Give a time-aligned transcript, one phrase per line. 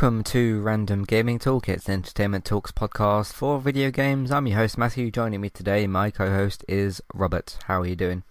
[0.00, 4.30] Welcome to Random Gaming Toolkit's It's Entertainment Talks podcast for video games.
[4.30, 5.10] I'm your host Matthew.
[5.10, 7.58] Joining me today, my co-host is Robert.
[7.64, 8.22] How are you doing?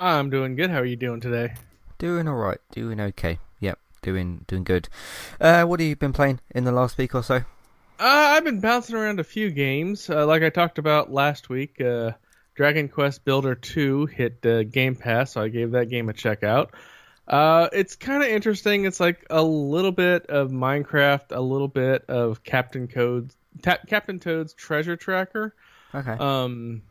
[0.00, 0.70] I'm doing good.
[0.70, 1.54] How are you doing today?
[1.98, 2.58] Doing all right.
[2.72, 3.38] Doing okay.
[3.60, 4.88] Yep, doing doing good.
[5.40, 7.36] Uh, what have you been playing in the last week or so?
[7.36, 7.42] Uh,
[8.00, 10.10] I've been bouncing around a few games.
[10.10, 12.10] Uh, like I talked about last week, uh,
[12.56, 16.42] Dragon Quest Builder 2 hit uh, Game Pass, so I gave that game a check
[16.42, 16.74] out.
[17.26, 18.84] Uh, it's kind of interesting.
[18.84, 24.18] It's like a little bit of Minecraft, a little bit of Captain Code's Ta- Captain
[24.18, 25.54] Toad's Treasure Tracker.
[25.94, 26.12] Okay.
[26.12, 26.82] Um,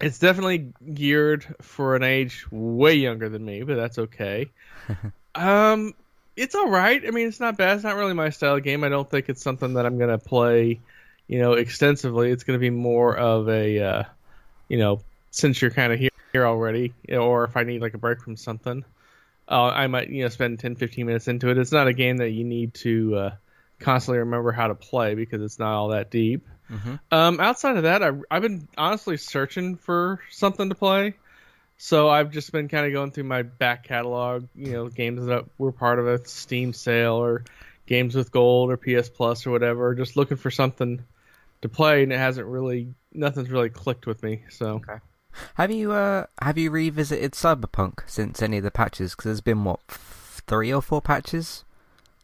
[0.00, 4.50] it's definitely geared for an age way younger than me, but that's okay.
[5.34, 5.94] um,
[6.36, 7.02] it's all right.
[7.06, 7.76] I mean, it's not bad.
[7.76, 8.84] It's not really my style of game.
[8.84, 10.80] I don't think it's something that I'm gonna play,
[11.28, 12.30] you know, extensively.
[12.30, 14.02] It's gonna be more of a, uh,
[14.68, 17.98] you know, since you're kind of here, here already, or if I need like a
[17.98, 18.84] break from something
[19.48, 21.58] uh, I might you know spend 10, 15 minutes into it.
[21.58, 23.30] It's not a game that you need to uh,
[23.78, 26.46] constantly remember how to play because it's not all that deep.
[26.70, 26.94] Mm-hmm.
[27.10, 31.14] Um, outside of that, I, I've been honestly searching for something to play.
[31.76, 35.46] So I've just been kind of going through my back catalog, you know, games that
[35.58, 37.44] were part of a Steam sale or
[37.86, 41.04] games with gold or PS Plus or whatever, just looking for something
[41.62, 44.44] to play, and it hasn't really, nothing's really clicked with me.
[44.50, 44.74] So.
[44.74, 44.98] Okay.
[45.54, 49.12] Have you uh have you revisited Cyberpunk since any of the patches?
[49.12, 51.64] Because there's been what three or four patches.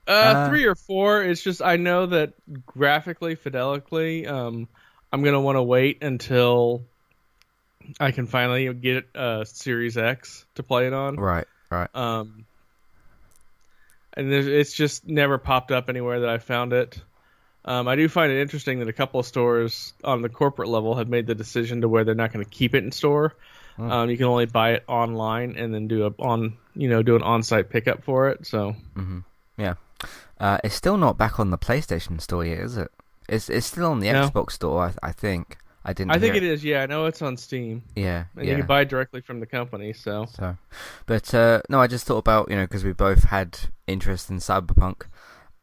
[0.06, 1.22] Uh, uh, three or four.
[1.22, 2.32] It's just I know that
[2.66, 4.68] graphically, fidelically, um,
[5.12, 6.82] I'm gonna want to wait until
[8.00, 11.16] I can finally get uh Series X to play it on.
[11.16, 11.94] Right, right.
[11.94, 12.46] Um,
[14.14, 17.00] and it's just never popped up anywhere that I found it.
[17.64, 20.94] Um, I do find it interesting that a couple of stores on the corporate level
[20.94, 23.34] have made the decision to where they're not going to keep it in store.
[23.76, 23.90] Hmm.
[23.90, 27.14] Um, you can only buy it online and then do a on you know do
[27.14, 28.46] an on-site pickup for it.
[28.46, 29.20] So mm-hmm.
[29.56, 29.74] yeah,
[30.40, 32.90] uh, it's still not back on the PlayStation store yet, is it?
[33.28, 34.28] It's it's still on the no.
[34.28, 35.58] Xbox store, I, I, think.
[35.84, 36.10] I didn't.
[36.10, 36.64] I think it, it is.
[36.64, 37.82] Yeah, I know it's on Steam.
[37.94, 38.52] Yeah, and yeah.
[38.52, 39.92] you can buy directly from the company.
[39.92, 40.26] So.
[40.30, 40.56] So,
[41.06, 44.38] but uh, no, I just thought about you know because we both had interest in
[44.38, 45.02] Cyberpunk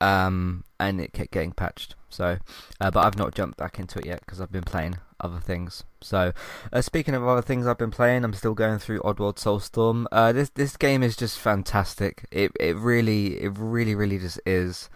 [0.02, 1.96] um, and it kept getting patched.
[2.10, 2.38] So,
[2.80, 5.84] uh, but I've not jumped back into it yet because I've been playing other things.
[6.02, 6.34] So,
[6.72, 10.06] uh, speaking of other things I've been playing, I'm still going through Oddworld Soulstorm.
[10.12, 12.26] Uh, this this game is just fantastic.
[12.32, 14.90] It it really it really really just is.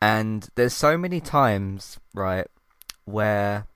[0.00, 2.46] And there's so many times, right,
[3.04, 3.66] where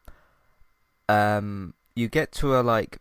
[1.08, 2.98] um you get to a like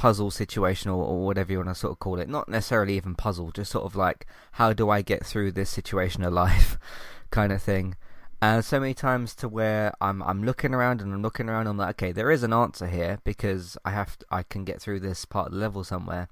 [0.00, 2.26] puzzle situation or, or whatever you want to sort of call it.
[2.26, 6.24] Not necessarily even puzzle, just sort of like how do I get through this situation
[6.24, 6.78] alive,
[7.30, 7.96] kind of thing.
[8.40, 11.66] And so many times to where I'm I'm looking around and I'm looking around.
[11.66, 14.80] I'm like, okay, there is an answer here because I have to, I can get
[14.80, 16.28] through this part of the level somewhere.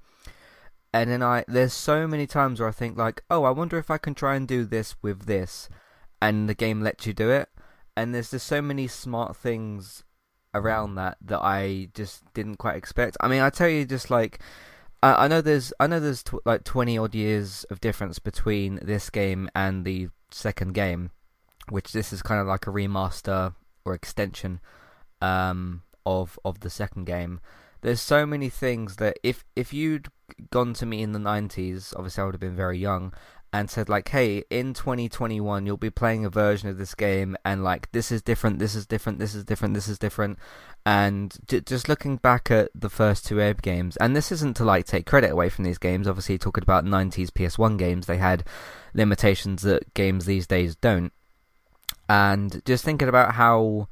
[0.91, 3.91] And then I there's so many times where I think like, oh, I wonder if
[3.91, 5.69] I can try and do this with this,
[6.19, 7.49] and the game lets you do it.
[7.95, 10.05] And there's just so many smart things
[10.53, 13.17] around that that I just didn't quite expect.
[13.21, 14.39] I mean, I tell you, just like
[15.01, 18.79] I, I know there's I know there's tw- like twenty odd years of difference between
[18.81, 21.11] this game and the second game,
[21.69, 23.53] which this is kind of like a remaster
[23.85, 24.59] or extension
[25.21, 27.39] um, of of the second game.
[27.81, 30.09] There's so many things that if if you'd
[30.51, 33.13] gone to me in the 90s, obviously I would have been very young,
[33.51, 37.63] and said like, "Hey, in 2021 you'll be playing a version of this game and
[37.63, 40.37] like this is different, this is different, this is different, this is different."
[40.85, 44.85] And just looking back at the first two Abe games, and this isn't to like
[44.85, 46.07] take credit away from these games.
[46.07, 48.43] Obviously, talking about 90s PS1 games, they had
[48.93, 51.13] limitations that games these days don't.
[52.07, 53.87] And just thinking about how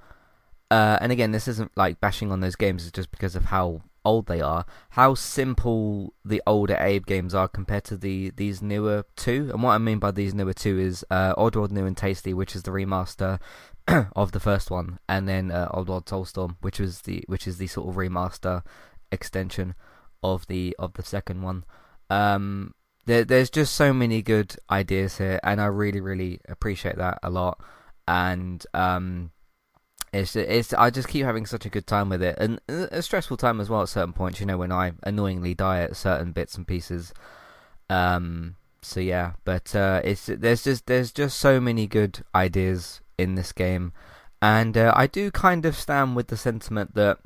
[0.69, 3.81] uh, and again, this isn't like bashing on those games, it's just because of how
[4.07, 9.05] old they are, how simple the older Abe games are compared to the these newer
[9.17, 9.49] two.
[9.51, 12.55] And what I mean by these newer two is uh, Oddworld New and Tasty, which
[12.55, 13.39] is the remaster
[14.15, 17.67] of the first one, and then uh, Oddworld Soulstorm, which was the which is the
[17.67, 18.63] sort of remaster
[19.11, 19.75] extension
[20.23, 21.65] of the of the second one.
[22.09, 22.73] Um,
[23.05, 27.29] there, there's just so many good ideas here, and I really really appreciate that a
[27.29, 27.59] lot.
[28.07, 29.31] And um,
[30.13, 33.37] it's it's I just keep having such a good time with it, and a stressful
[33.37, 34.39] time as well at certain points.
[34.39, 37.13] You know, when I annoyingly die at certain bits and pieces.
[37.89, 38.55] Um.
[38.81, 43.51] So yeah, but uh, it's there's just there's just so many good ideas in this
[43.51, 43.91] game,
[44.41, 47.17] and uh, I do kind of stand with the sentiment that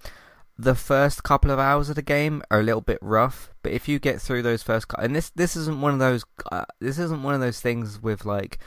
[0.58, 3.88] the first couple of hours of the game are a little bit rough, but if
[3.88, 7.24] you get through those first, and this this isn't one of those uh, this isn't
[7.24, 8.58] one of those things with like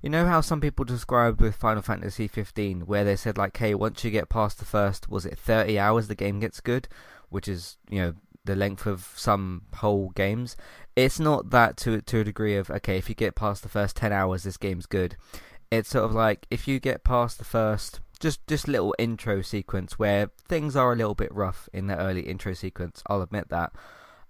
[0.00, 3.74] you know how some people described with Final Fantasy 15, where they said like, "Hey,
[3.74, 6.88] once you get past the first, was it 30 hours, the game gets good,"
[7.28, 8.14] which is you know
[8.44, 10.56] the length of some whole games.
[10.96, 13.96] It's not that to to a degree of okay, if you get past the first
[13.96, 15.16] ten hours, this game's good.
[15.70, 19.98] It's sort of like if you get past the first just just little intro sequence
[19.98, 23.02] where things are a little bit rough in the early intro sequence.
[23.06, 23.72] I'll admit that.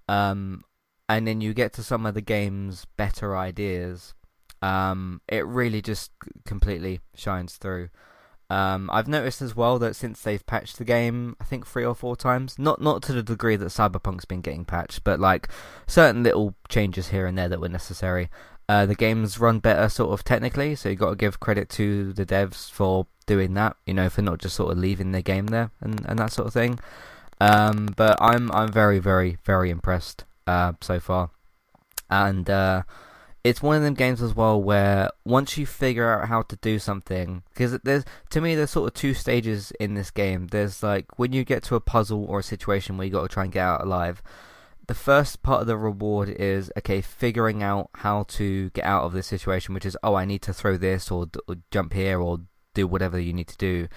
[0.08, 0.64] Um,
[1.08, 4.14] and then you get to some of the game's better ideas.
[4.62, 6.10] Um, it really just
[6.44, 7.88] completely shines through.
[8.50, 11.94] Um, I've noticed as well that since they've patched the game, I think three or
[11.94, 15.48] four times, not not to the degree that Cyberpunk's been getting patched, but like
[15.86, 18.28] certain little changes here and there that were necessary.
[18.68, 22.12] Uh, the game's run better, sort of technically, so you got to give credit to
[22.12, 23.76] the devs for doing that.
[23.86, 26.48] You know, for not just sort of leaving the game there and, and that sort
[26.48, 26.80] of thing.
[27.40, 31.30] Um, but I'm I'm very very very impressed uh, so far,
[32.10, 32.82] and uh,
[33.42, 36.78] it's one of them games as well where once you figure out how to do
[36.78, 40.48] something, because there's to me there's sort of two stages in this game.
[40.48, 43.28] There's like when you get to a puzzle or a situation where you got to
[43.28, 44.22] try and get out alive.
[44.86, 49.12] The first part of the reward is okay, figuring out how to get out of
[49.12, 52.40] this situation, which is oh I need to throw this or, or jump here or
[52.74, 53.88] do whatever you need to do,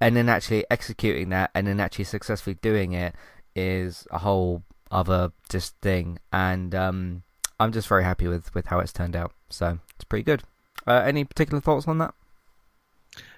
[0.00, 3.14] and then actually executing that and then actually successfully doing it
[3.56, 4.62] is a whole
[4.92, 6.72] other just thing and.
[6.74, 7.24] um
[7.58, 9.32] I'm just very happy with, with how it's turned out.
[9.48, 10.42] So it's pretty good.
[10.86, 12.14] Uh, any particular thoughts on that?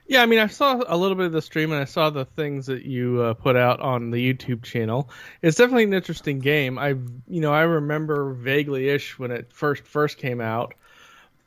[0.07, 2.27] Yeah, I mean, I saw a little bit of the stream and I saw the
[2.27, 5.09] things that you uh, put out on the YouTube channel.
[5.41, 6.79] It's definitely an interesting game.
[6.79, 10.75] I, you know, I remember vaguely-ish when it first first came out,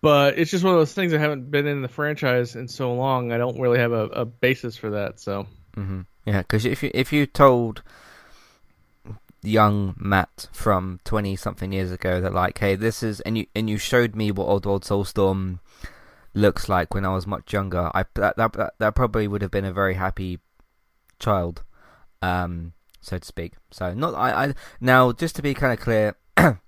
[0.01, 2.93] but it's just one of those things I haven't been in the franchise in so
[2.93, 3.31] long.
[3.31, 5.19] I don't really have a, a basis for that.
[5.19, 5.45] So.
[5.75, 6.01] Mm-hmm.
[6.25, 7.83] Yeah, because if you if you told
[9.47, 13.69] young Matt from twenty something years ago that like, hey, this is and you and
[13.69, 15.59] you showed me what Oddworld Soulstorm
[16.33, 17.89] looks like when I was much younger.
[17.93, 20.39] I that that that probably would have been a very happy
[21.19, 21.63] child,
[22.21, 23.53] um, so to speak.
[23.71, 26.15] So not I, I now just to be kind of clear.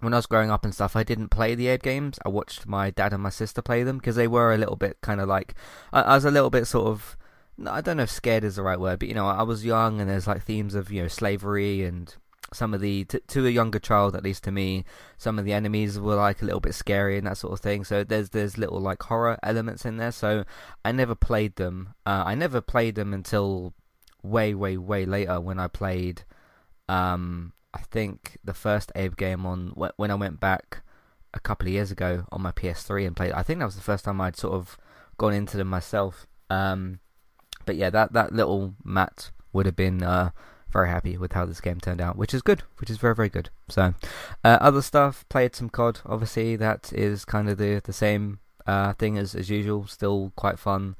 [0.00, 2.18] when I was growing up and stuff, I didn't play the Abe games.
[2.24, 4.98] I watched my dad and my sister play them because they were a little bit
[5.00, 5.54] kind of like
[5.92, 7.16] I, I was a little bit sort of
[7.66, 10.00] I don't know if scared is the right word, but you know, I was young
[10.00, 12.14] and there's like themes of you know slavery and
[12.52, 14.84] some of the t- to a younger child, at least to me,
[15.18, 17.84] some of the enemies were like a little bit scary and that sort of thing.
[17.84, 20.12] So there's there's little like horror elements in there.
[20.12, 20.44] So
[20.84, 21.94] I never played them.
[22.06, 23.74] Uh, I never played them until
[24.22, 26.22] way way way later when I played.
[26.88, 30.82] Um, I think the first Abe game on when I went back
[31.34, 33.32] a couple of years ago on my PS3 and played.
[33.32, 34.78] I think that was the first time I'd sort of
[35.18, 36.26] gone into them myself.
[36.48, 37.00] Um,
[37.68, 40.30] but yeah, that that little Matt would have been uh,
[40.70, 43.28] very happy with how this game turned out, which is good, which is very very
[43.28, 43.50] good.
[43.68, 43.92] So,
[44.42, 46.00] uh, other stuff, played some COD.
[46.06, 49.86] Obviously, that is kind of the the same uh, thing as as usual.
[49.86, 50.96] Still quite fun,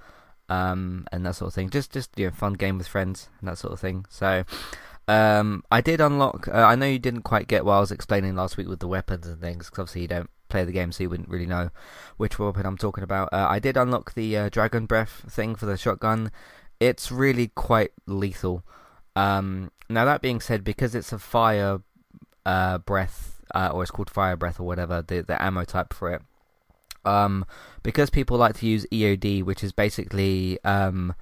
[0.51, 1.71] um, and that sort of thing.
[1.71, 4.05] Just just you know, fun game with friends and that sort of thing.
[4.11, 4.45] So.
[5.11, 6.49] Um, I did unlock.
[6.49, 8.87] Uh, I know you didn't quite get what I was explaining last week with the
[8.87, 11.71] weapons and things, because obviously you don't play the game, so you wouldn't really know
[12.19, 13.31] which weapon I'm talking about.
[13.33, 16.31] Uh, I did unlock the uh, dragon breath thing for the shotgun
[16.81, 18.63] it's really quite lethal.
[19.17, 21.81] Um, now that being said, because it's a fire
[22.47, 26.13] uh, breath, uh, or it's called fire breath or whatever, the the ammo type for
[26.13, 26.23] it.
[27.05, 27.45] Um,
[27.83, 31.15] because people like to use EOD, which is basically um,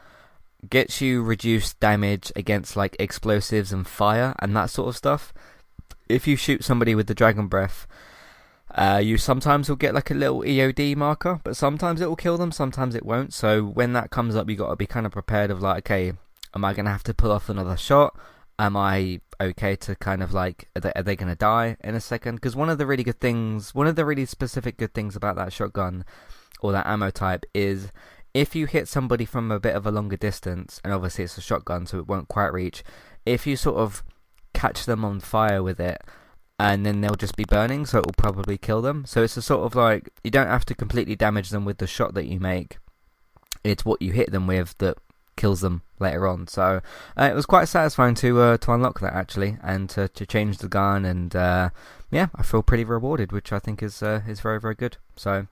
[0.69, 5.33] gets you reduced damage against like explosives and fire and that sort of stuff.
[6.09, 7.87] If you shoot somebody with the dragon breath,
[8.77, 12.37] uh, you sometimes will get like a little EOD marker, but sometimes it will kill
[12.37, 13.33] them, sometimes it won't.
[13.33, 16.13] So when that comes up, you got to be kind of prepared of like, okay,
[16.55, 18.19] am I gonna have to pull off another shot?
[18.59, 22.01] Am I okay to kind of like, are they, are they gonna die in a
[22.01, 22.37] second?
[22.37, 25.37] Because one of the really good things, one of the really specific good things about
[25.37, 26.05] that shotgun
[26.61, 27.93] or that ammo type is
[28.35, 31.41] if you hit somebody from a bit of a longer distance, and obviously it's a
[31.41, 32.85] shotgun, so it won't quite reach.
[33.25, 34.03] If you sort of
[34.53, 36.03] catch them on fire with it
[36.59, 39.05] and then they'll just be burning, so it will probably kill them.
[39.07, 41.87] So it's a sort of like you don't have to completely damage them with the
[41.87, 42.79] shot that you make.
[43.63, 44.97] It's what you hit them with that
[45.37, 46.47] kills them later on.
[46.47, 46.81] So
[47.19, 50.59] uh, it was quite satisfying to uh, to unlock that actually, and to to change
[50.59, 51.71] the gun, and uh,
[52.11, 54.97] yeah, I feel pretty rewarded, which I think is uh, is very very good.
[55.17, 55.47] So.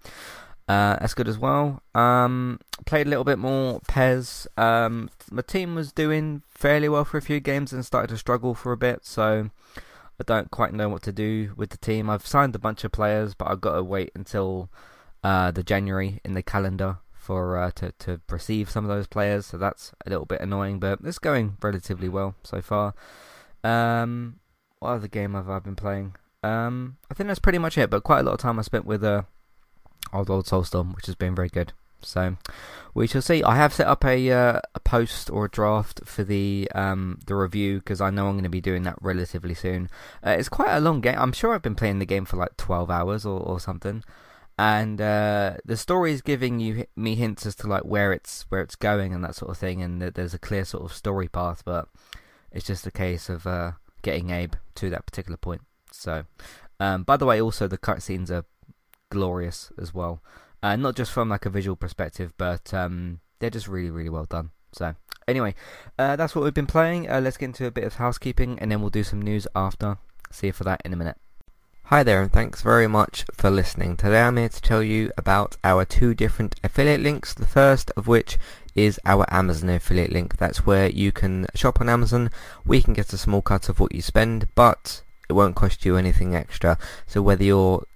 [0.67, 1.83] Uh, that's good as well.
[1.95, 4.47] Um, played a little bit more PES.
[4.57, 8.55] Um, my team was doing fairly well for a few games and started to struggle
[8.55, 9.05] for a bit.
[9.05, 9.51] So
[10.21, 12.09] I don't quite know what to do with the team.
[12.09, 14.71] I've signed a bunch of players, but I've got to wait until
[15.23, 19.47] uh, the January in the calendar for uh, to to receive some of those players.
[19.47, 22.95] So that's a little bit annoying, but it's going relatively well so far.
[23.65, 24.41] Um,
[24.79, 26.15] what other game have I been playing?
[26.43, 27.91] Um, I think that's pretty much it.
[27.91, 29.23] But quite a lot of time I spent with uh,
[30.13, 31.73] Oddworld Soulstorm, which has been very good.
[32.05, 32.37] So
[32.95, 33.43] we shall see.
[33.43, 37.35] I have set up a uh, a post or a draft for the um, the
[37.35, 39.89] review because I know I'm going to be doing that relatively soon.
[40.25, 41.17] Uh, it's quite a long game.
[41.19, 44.05] I'm sure I've been playing the game for like 12 hours or, or something,
[44.57, 48.61] and uh, the story is giving you me hints as to like where it's where
[48.61, 51.63] it's going and that sort of thing, and there's a clear sort of story path,
[51.65, 51.89] but
[52.53, 55.63] it's just a case of uh, getting Abe to that particular point.
[55.91, 56.25] So,
[56.79, 58.45] um, by the way, also the cutscenes are
[59.11, 60.23] glorious as well.
[60.65, 64.25] Uh, not just from like a visual perspective, but um, they're just really, really well
[64.25, 64.51] done.
[64.73, 64.95] So,
[65.29, 65.55] anyway,
[65.99, 67.07] uh, that's what we've been playing.
[67.11, 69.99] Uh, let's get into a bit of housekeeping, and then we'll do some news after.
[70.31, 71.19] See you for that in a minute.
[71.89, 73.99] Hi there and thanks very much for listening.
[73.99, 77.35] Today I'm here to tell you about our two different affiliate links.
[77.35, 78.39] The first of which
[78.75, 80.39] is our Amazon affiliate link.
[80.39, 82.31] That's where you can shop on Amazon.
[82.65, 85.99] We can get a small cut of what you spend, but it won't cost you
[85.99, 86.79] anything extra.
[87.07, 87.85] So whether you're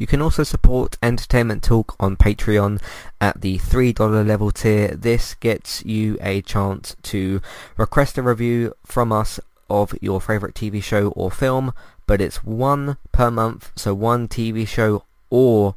[0.00, 2.80] you can also support Entertainment Talk on Patreon
[3.20, 4.88] at the $3 level tier.
[4.88, 7.42] This gets you a chance to
[7.76, 9.38] request a review from us
[9.68, 11.74] of your favourite TV show or film,
[12.06, 15.76] but it's one per month, so one TV show or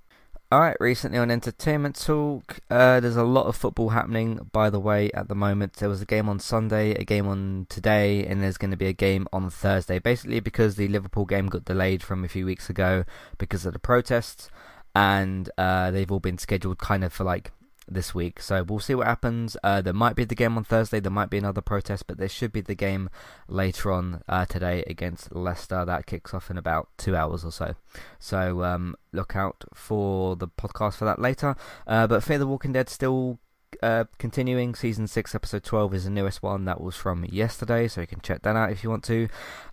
[0.53, 5.09] Alright, recently on Entertainment Talk, uh, there's a lot of football happening, by the way,
[5.13, 5.75] at the moment.
[5.75, 8.87] There was a game on Sunday, a game on today, and there's going to be
[8.87, 9.97] a game on Thursday.
[9.97, 13.05] Basically, because the Liverpool game got delayed from a few weeks ago
[13.37, 14.49] because of the protests,
[14.93, 17.53] and uh, they've all been scheduled kind of for like
[17.87, 18.39] this week.
[18.39, 19.57] So we'll see what happens.
[19.63, 20.99] Uh, there might be the game on Thursday.
[20.99, 23.09] There might be another protest, but there should be the game
[23.47, 25.83] later on uh, today against Leicester.
[25.85, 27.75] That kicks off in about two hours or so.
[28.19, 31.55] So um, look out for the podcast for that later.
[31.85, 33.39] Uh, but Fear the Walking Dead still
[33.81, 34.75] uh, continuing.
[34.75, 36.65] Season 6, Episode 12 is the newest one.
[36.65, 39.27] That was from yesterday, so you can check that out if you want to.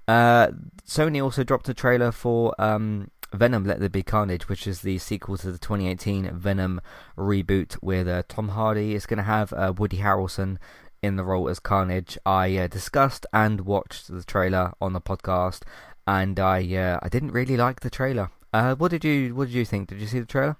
[0.06, 0.48] Uh,
[0.86, 4.98] Sony also dropped a trailer for um, Venom Let There Be Carnage, which is the
[4.98, 6.80] sequel to the 2018 Venom
[7.16, 8.94] reboot with uh, Tom Hardy.
[8.94, 10.58] It's going to have uh, Woody Harrelson
[11.02, 12.18] in the role as Carnage.
[12.24, 15.62] I uh, discussed and watched the trailer on the podcast,
[16.06, 18.30] and I uh, I didn't really like the trailer.
[18.52, 19.88] Uh, what did you What did you think?
[19.88, 20.56] Did you see the trailer?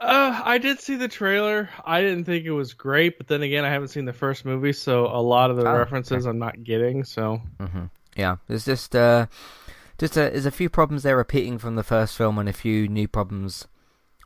[0.00, 1.70] Uh, I did see the trailer.
[1.84, 4.72] I didn't think it was great, but then again, I haven't seen the first movie,
[4.72, 6.30] so a lot of the oh, references okay.
[6.30, 7.04] I'm not getting.
[7.04, 7.84] So, mm-hmm.
[8.16, 9.26] yeah, it's just uh,
[9.98, 12.88] just a, there's a few problems there repeating from the first film and a few
[12.88, 13.66] new problems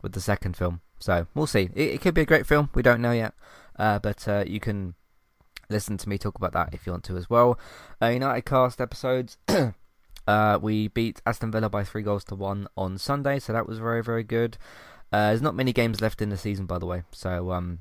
[0.03, 0.81] with the second film.
[1.01, 1.71] So we'll see.
[1.75, 2.71] It, it could be a great film.
[2.75, 3.35] We don't know yet,
[3.79, 4.95] uh, but uh, you can
[5.71, 7.59] listen to me talk about that if you want to as well.
[8.01, 9.37] Uh, United cast episodes.
[10.27, 13.79] uh, we beat Aston Villa by three goals to one on Sunday, so that was
[13.79, 14.57] very very good.
[15.13, 17.81] Uh, there's not many games left in the season, by the way, so um,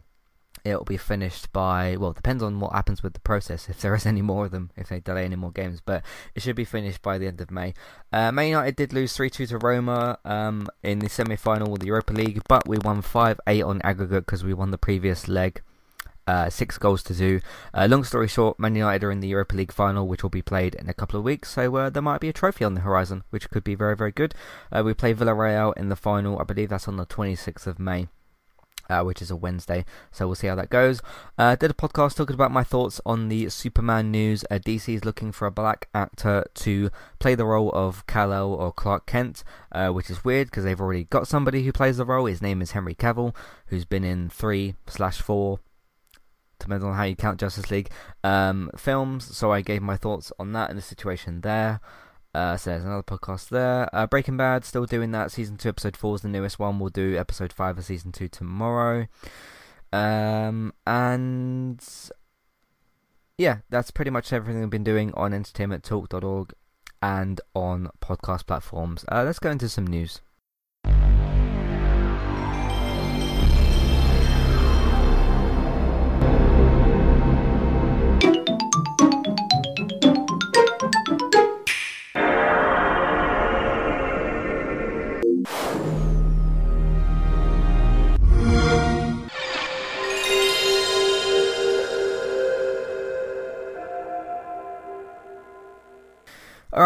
[0.69, 3.95] it'll be finished by well, it depends on what happens with the process if there
[3.95, 6.03] is any more of them, if they delay any more games, but
[6.35, 7.73] it should be finished by the end of May.
[8.11, 12.13] Uh, Man United did lose 3-2 to Roma um, in the semi-final of the Europa
[12.13, 15.61] League, but we won 5-8 on aggregate because we won the previous leg.
[16.27, 17.39] Uh, six goals to two.
[17.73, 20.41] Uh, long story short, Man United are in the Europa League final, which will be
[20.41, 21.51] played in a couple of weeks.
[21.51, 24.11] So uh, there might be a trophy on the horizon, which could be very, very
[24.11, 24.35] good.
[24.69, 26.37] Uh, we play Villarreal in the final.
[26.37, 28.09] I believe that's on the 26th of May.
[28.89, 29.85] Uh, which is a Wednesday.
[30.11, 31.01] So we'll see how that goes.
[31.37, 34.43] Uh, did a podcast talking about my thoughts on the Superman news.
[34.49, 36.89] Uh, DC is looking for a black actor to
[37.19, 41.05] play the role of Kal-El or Clark Kent, uh, which is weird because they've already
[41.05, 42.25] got somebody who plays the role.
[42.25, 43.35] His name is Henry Cavill,
[43.67, 45.59] who's been in three slash four.
[46.59, 47.91] Depends on how you count Justice League
[48.23, 49.35] um, films.
[49.35, 51.79] So I gave my thoughts on that and the situation there.
[52.37, 53.89] Uh, so there's another podcast there.
[53.91, 55.31] Uh, Breaking Bad, still doing that.
[55.31, 56.77] Season 2, Episode 4 is the newest one.
[56.77, 59.07] We'll do Episode 5 of Season 2 tomorrow.
[59.91, 61.83] Um, and
[63.39, 66.53] yeah, that's pretty much everything I've been doing on entertainmenttalk.org
[67.01, 69.03] and on podcast platforms.
[69.11, 70.21] Uh, let's go into some news.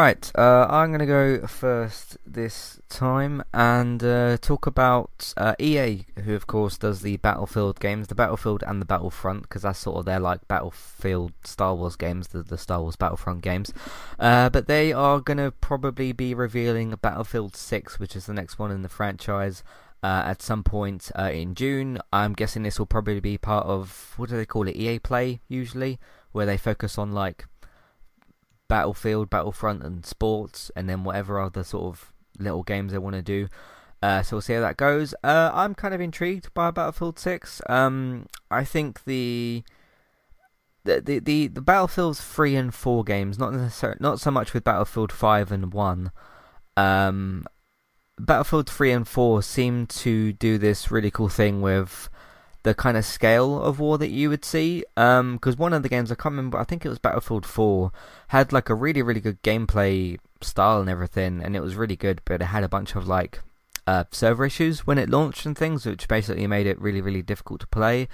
[0.01, 6.05] Alright, uh, I'm going to go first this time and uh, talk about uh, EA,
[6.23, 9.97] who of course does the Battlefield games, the Battlefield and the Battlefront, because that's sort
[9.97, 13.71] of their like Battlefield Star Wars games, the, the Star Wars Battlefront games.
[14.17, 18.57] Uh, but they are going to probably be revealing Battlefield 6, which is the next
[18.57, 19.63] one in the franchise.
[20.01, 24.15] Uh, at some point uh, in June, I'm guessing this will probably be part of
[24.17, 24.75] what do they call it?
[24.75, 25.99] EA Play usually,
[26.31, 27.45] where they focus on like
[28.71, 33.21] Battlefield, Battlefront, and sports, and then whatever other sort of little games they want to
[33.21, 33.49] do.
[34.01, 35.13] Uh, so we'll see how that goes.
[35.25, 37.61] Uh, I'm kind of intrigued by Battlefield 6.
[37.67, 39.65] Um, I think the
[40.85, 44.63] the, the the the Battlefield 3 and 4 games, not necessarily, not so much with
[44.63, 46.11] Battlefield 5 and 1.
[46.77, 47.45] Um,
[48.17, 52.07] Battlefield 3 and 4 seem to do this really cool thing with
[52.63, 54.83] the kind of scale of war that you would see.
[54.95, 57.91] Because um, one of the games I can't remember, I think it was Battlefield 4,
[58.29, 62.21] had like a really really good gameplay style and everything, and it was really good.
[62.25, 63.41] But it had a bunch of like
[63.87, 67.61] uh, server issues when it launched and things, which basically made it really really difficult
[67.61, 68.07] to play.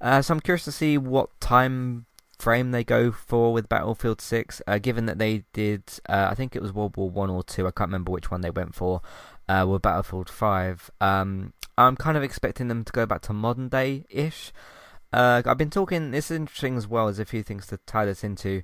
[0.00, 2.06] Uh, so I'm curious to see what time
[2.40, 6.56] frame they go for with Battlefield 6, uh, given that they did, uh, I think
[6.56, 9.02] it was World War 1 or 2, I can't remember which one they went for,
[9.48, 10.90] uh, with Battlefield 5.
[11.00, 14.52] Um, I'm kind of expecting them to go back to modern day ish.
[15.12, 16.10] Uh, I've been talking.
[16.10, 17.06] This is interesting as well.
[17.06, 18.62] There's a few things to tie this into.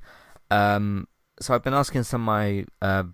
[0.50, 1.08] Um,
[1.40, 3.04] so I've been asking some of my uh,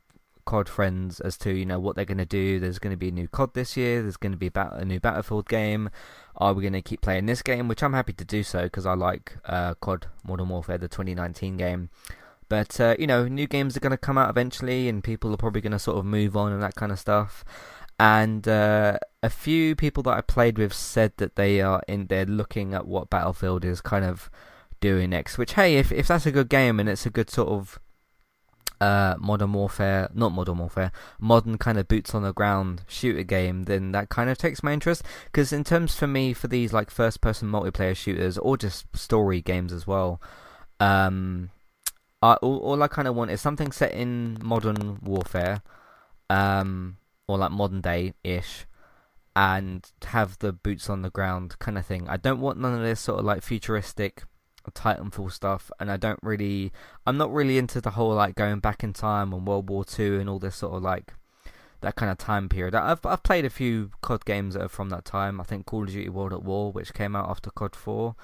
[0.44, 2.60] COD friends as to you know what they're going to do.
[2.60, 4.02] There's going to be a new COD this year.
[4.02, 5.88] There's going to be a new Battlefield game.
[6.36, 7.68] Are we going to keep playing this game?
[7.68, 11.56] Which I'm happy to do so because I like uh, COD Modern Warfare, the 2019
[11.56, 11.90] game.
[12.48, 15.38] But uh, you know, new games are going to come out eventually, and people are
[15.38, 17.44] probably going to sort of move on and that kind of stuff
[18.02, 22.26] and uh, a few people that I played with said that they are in there
[22.26, 24.30] looking at what Battlefield is kind of
[24.80, 25.38] doing next.
[25.38, 27.78] Which, hey, if if that's a good game and it's a good sort of
[28.80, 33.64] uh, modern warfare, not modern warfare, modern kind of boots on the ground shooter game,
[33.64, 35.02] then that kind of takes my interest.
[35.26, 39.40] Because in terms for me, for these like first person multiplayer shooters or just story
[39.40, 40.20] games as well,
[40.80, 41.50] um,
[42.20, 45.62] I, all, all I kind of want is something set in modern warfare.
[46.30, 46.96] Um,
[47.28, 48.66] or like modern day ish,
[49.34, 52.08] and have the boots on the ground kind of thing.
[52.08, 54.24] I don't want none of this sort of like futuristic
[54.70, 56.72] Titanfall stuff, and I don't really,
[57.06, 60.20] I'm not really into the whole like going back in time and World War Two
[60.20, 61.14] and all this sort of like
[61.80, 62.74] that kind of time period.
[62.74, 65.40] I've I've played a few COD games that are from that time.
[65.40, 68.16] I think Call of Duty World at War, which came out after COD Four.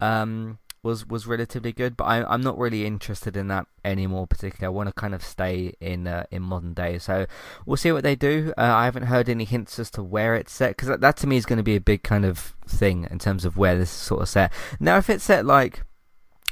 [0.00, 4.26] Um, was was relatively good, but I, I'm not really interested in that anymore.
[4.26, 6.98] Particularly, I want to kind of stay in uh, in modern day.
[6.98, 7.26] So
[7.64, 8.52] we'll see what they do.
[8.58, 11.26] Uh, I haven't heard any hints as to where it's set because that, that to
[11.26, 13.90] me is going to be a big kind of thing in terms of where this
[13.90, 14.52] is sort of set.
[14.80, 15.84] Now, if it's set like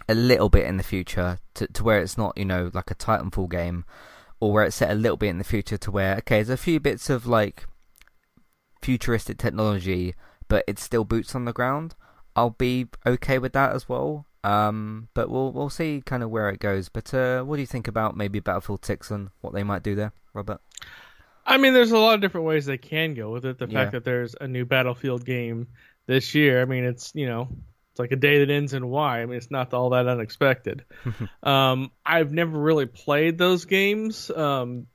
[0.09, 2.95] a little bit in the future to to where it's not you know like a
[2.95, 3.85] Titanfall game,
[4.38, 6.57] or where it's set a little bit in the future to where okay, there's a
[6.57, 7.64] few bits of like
[8.81, 10.14] futuristic technology,
[10.49, 11.95] but it's still boots on the ground.
[12.37, 14.27] I'll be okay with that as well.
[14.43, 16.88] Um, but we'll we'll see kind of where it goes.
[16.88, 19.95] But uh, what do you think about maybe Battlefield Six and what they might do
[19.95, 20.61] there, Robert?
[21.45, 23.59] I mean, there's a lot of different ways they can go with it.
[23.59, 23.81] The Yeah.
[23.81, 25.69] fact that there's a new Battlefield game
[26.07, 27.49] this year, I mean, it's you know,
[27.90, 29.21] it's like a day that ends in Y.
[29.21, 30.85] I mean, it's not all that unexpected.
[31.43, 34.87] um, I've never really played those games, um,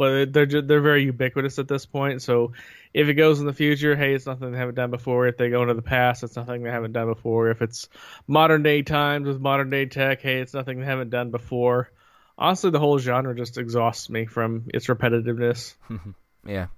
[0.00, 2.22] but they're they're very ubiquitous at this point.
[2.22, 2.52] So
[2.94, 5.26] if it goes in the future, hey, it's nothing they haven't done before.
[5.26, 7.50] If they go into the past, it's nothing they haven't done before.
[7.50, 7.86] If it's
[8.26, 11.90] modern day times with modern day tech, hey, it's nothing they haven't done before.
[12.38, 15.74] Honestly, the whole genre just exhausts me from its repetitiveness.
[16.46, 16.68] Yeah,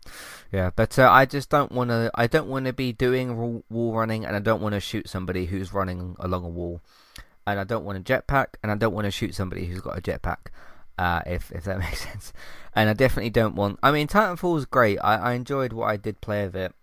[0.50, 2.10] yeah, but uh, I just don't want to.
[2.16, 5.46] I don't want to be doing wall running, and I don't want to shoot somebody
[5.46, 6.80] who's running along a wall,
[7.46, 9.96] and I don't want a jetpack, and I don't want to shoot somebody who's got
[9.96, 10.48] a jetpack.
[10.98, 12.32] Uh, if if that makes sense,
[12.74, 13.78] and I definitely don't want.
[13.82, 14.98] I mean, Titanfall was great.
[14.98, 16.74] I, I enjoyed what I did play of it.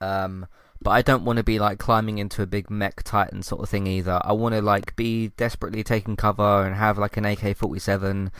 [0.00, 0.46] Um,
[0.82, 3.70] but I don't want to be like climbing into a big mech titan sort of
[3.70, 4.20] thing either.
[4.22, 8.30] I want to like be desperately taking cover and have like an AK forty seven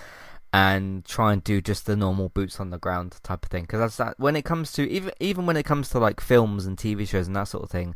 [0.53, 3.63] and try and do just the normal boots on the ground type of thing.
[3.65, 4.21] Because that's that.
[4.21, 7.27] When it comes to even even when it comes to like films and TV shows
[7.27, 7.95] and that sort of thing,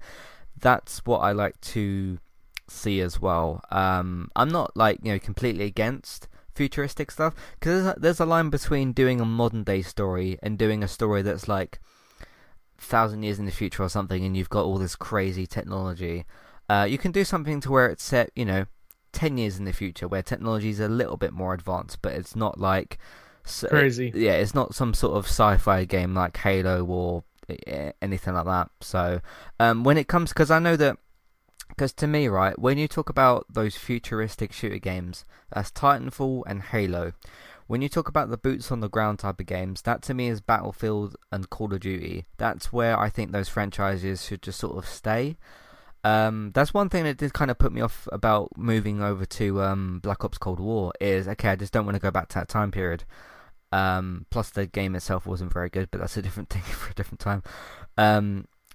[0.59, 2.19] that's what I like to
[2.69, 3.63] see as well.
[3.71, 6.27] Um, I'm not like you know completely against
[6.59, 10.83] futuristic stuff because there's, there's a line between doing a modern day story and doing
[10.83, 11.79] a story that's like
[12.79, 16.25] thousand years in the future or something, and you've got all this crazy technology.
[16.69, 18.67] Uh, you can do something to where it's set, you know,
[19.13, 22.35] 10 years in the future where technology is a little bit more advanced, but it's
[22.35, 22.99] not like.
[23.69, 24.13] Crazy.
[24.15, 27.25] Yeah, it's not some sort of sci fi game like Halo or
[28.03, 28.69] anything like that.
[28.81, 29.21] So,
[29.59, 30.31] um, when it comes.
[30.31, 30.99] Because I know that.
[31.69, 36.63] Because to me, right, when you talk about those futuristic shooter games, that's Titanfall and
[36.63, 37.13] Halo.
[37.69, 40.29] When you talk about the boots on the ground type of games, that to me
[40.29, 42.27] is Battlefield and Call of Duty.
[42.39, 45.37] That's where I think those franchises should just sort of stay.
[46.05, 49.63] Um, that's one thing that did kind of put me off about moving over to
[49.63, 52.39] um, Black Ops Cold War is okay, I just don't want to go back to
[52.39, 53.05] that time period.
[53.71, 56.95] Um, plus, the game itself wasn't very good, but that's a different thing for a
[56.95, 57.43] different time.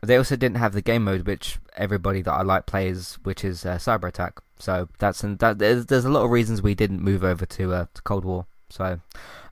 [0.03, 3.65] They also didn't have the game mode, which everybody that I like plays, which is
[3.65, 4.41] uh, Cyber Attack.
[4.59, 7.73] So that's and that there's, there's a lot of reasons we didn't move over to,
[7.73, 8.45] uh, to Cold War.
[8.69, 8.99] So,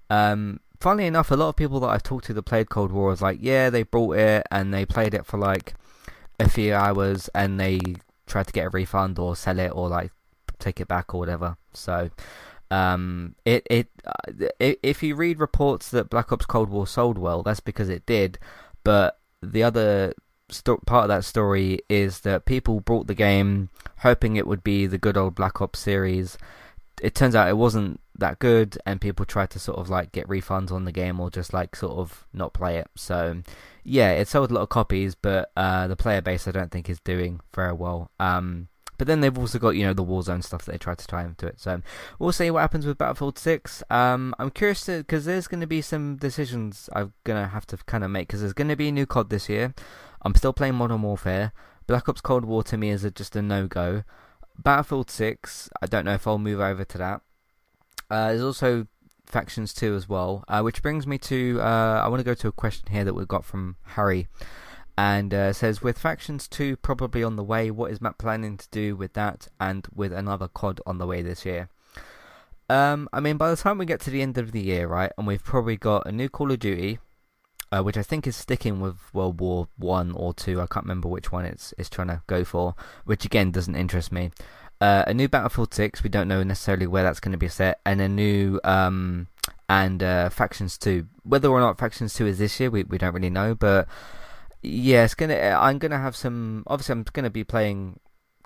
[0.10, 3.08] um, funnily enough, a lot of people that I've talked to that played Cold War
[3.08, 5.74] was like, yeah, they bought it and they played it for like
[6.40, 7.80] a few hours and they
[8.28, 10.12] tried to get a refund or sell it or like
[10.60, 11.58] take it back or whatever.
[11.74, 12.10] So
[12.72, 17.44] um, it it uh, if you read reports that Black Ops Cold War sold well,
[17.44, 18.40] that's because it did.
[18.84, 20.14] But the other
[20.86, 24.98] part of that story is that people bought the game hoping it would be the
[24.98, 26.38] good old Black Ops series.
[27.02, 30.28] It turns out it wasn't that good, and people tried to sort of like get
[30.28, 32.88] refunds on the game or just like sort of not play it.
[32.96, 33.42] So
[33.84, 36.90] yeah, it sold a lot of copies, but uh, the player base I don't think
[36.90, 38.12] is doing very well.
[38.20, 38.68] Um,
[39.02, 41.24] but then they've also got you know the Warzone stuff that they tried to tie
[41.24, 41.60] into it.
[41.60, 41.82] So
[42.20, 43.82] we'll see what happens with Battlefield Six.
[43.90, 48.04] Um, I'm curious because there's going to be some decisions I'm gonna have to kind
[48.04, 49.74] of make because there's going to be a new COD this year.
[50.22, 51.54] I'm still playing Modern Warfare.
[51.88, 54.04] Black Ops Cold War to me is a, just a no go.
[54.58, 57.22] Battlefield Six, I don't know if I'll move over to that.
[58.10, 58.88] Uh, there's also
[59.26, 62.48] factions 2 as well, uh, which brings me to uh, I want to go to
[62.50, 64.28] a question here that we got from Harry.
[64.98, 68.68] And uh, says, with factions 2 probably on the way, what is Matt planning to
[68.70, 71.70] do with that and with another COD on the way this year?
[72.70, 75.12] Um, I mean, by the time we get to the end of the year, right,
[75.18, 77.00] and we've probably got a new Call of Duty,
[77.72, 80.62] uh, which I think is sticking with World War One or Two.
[80.62, 84.12] I can't remember which one it's it's trying to go for, which again doesn't interest
[84.12, 84.32] me.
[84.80, 87.80] Uh, a new Battlefield 6, we don't know necessarily where that's going to be set,
[87.86, 89.28] and a new um,
[89.70, 91.06] and uh, Factions 2.
[91.22, 93.88] Whether or not Factions 2 is this year, we, we don't really know, but
[94.64, 95.36] yeah, it's gonna.
[95.36, 96.64] I'm gonna have some.
[96.68, 98.00] Obviously, I'm gonna be playing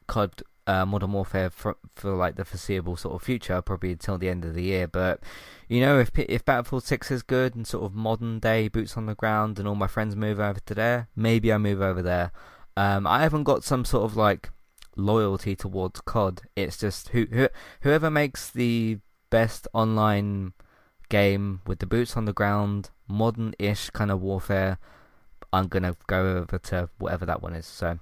[0.08, 4.30] COD uh, Modern Warfare for for like the foreseeable sort of future, probably until the
[4.30, 4.88] end of the year.
[4.88, 5.22] But
[5.68, 9.06] you know, if if Battlefield 6 is good and sort of modern day boots on
[9.06, 12.32] the ground, and all my friends move over to there, maybe I move over there.
[12.78, 14.50] Um, I haven't got some sort of like
[14.96, 16.42] loyalty towards COD.
[16.56, 17.48] It's just who, who
[17.82, 19.00] whoever makes the
[19.30, 20.54] best online
[21.10, 24.78] game with the boots on the ground, modern-ish kind of warfare.
[25.54, 27.66] I'm gonna go over to whatever that one is.
[27.66, 28.00] So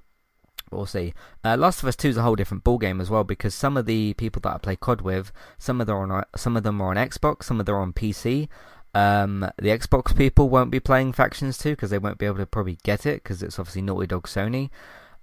[0.75, 1.13] we'll see.
[1.43, 3.77] Uh, Last of Us Two is a whole different ball game as well because some
[3.77, 6.63] of the people that I play COD with, some of them are on some of
[6.63, 8.47] them are on Xbox, some of them are on PC.
[8.95, 12.45] Um, the Xbox people won't be playing Factions 2 because they won't be able to
[12.45, 14.69] probably get it because it's obviously Naughty Dog Sony.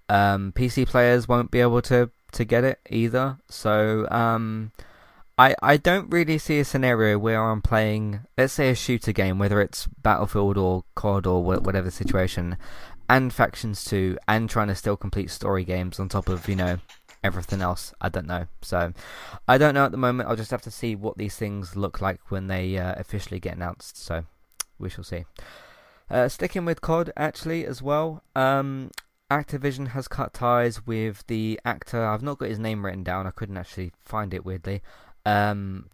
[0.09, 3.39] Um, PC players won't be able to to get it either.
[3.49, 4.73] So um,
[5.39, 9.39] I I don't really see a scenario where I'm playing, let's say, a shooter game,
[9.39, 12.57] whether it's Battlefield or COD or whatever situation,
[13.11, 16.79] and Factions 2, and trying to still complete story games on top of you know
[17.25, 17.93] everything else.
[18.01, 18.47] I don't know.
[18.63, 18.93] So
[19.49, 20.29] I don't know at the moment.
[20.29, 23.57] I'll just have to see what these things look like when they uh, officially get
[23.57, 23.97] announced.
[23.97, 24.25] So
[24.79, 25.25] we shall see.
[26.09, 28.23] Uh, sticking with COD actually as well.
[28.37, 28.91] Um,
[29.29, 32.05] Activision has cut ties with the actor.
[32.05, 33.27] I've not got his name written down.
[33.27, 34.83] I couldn't actually find it weirdly.
[35.27, 35.91] Um,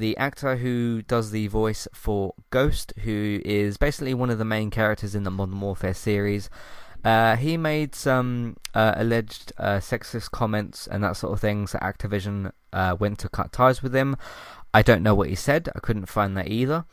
[0.00, 4.70] the actor who does the voice for Ghost, who is basically one of the main
[4.70, 6.50] characters in the Modern Warfare series.
[7.04, 11.78] Uh, he made some uh, alleged uh, sexist comments and that sort of thing, so
[11.78, 14.16] Activision uh, went to cut ties with him.
[14.72, 15.68] I don't know what he said.
[15.74, 16.84] I couldn't find that either.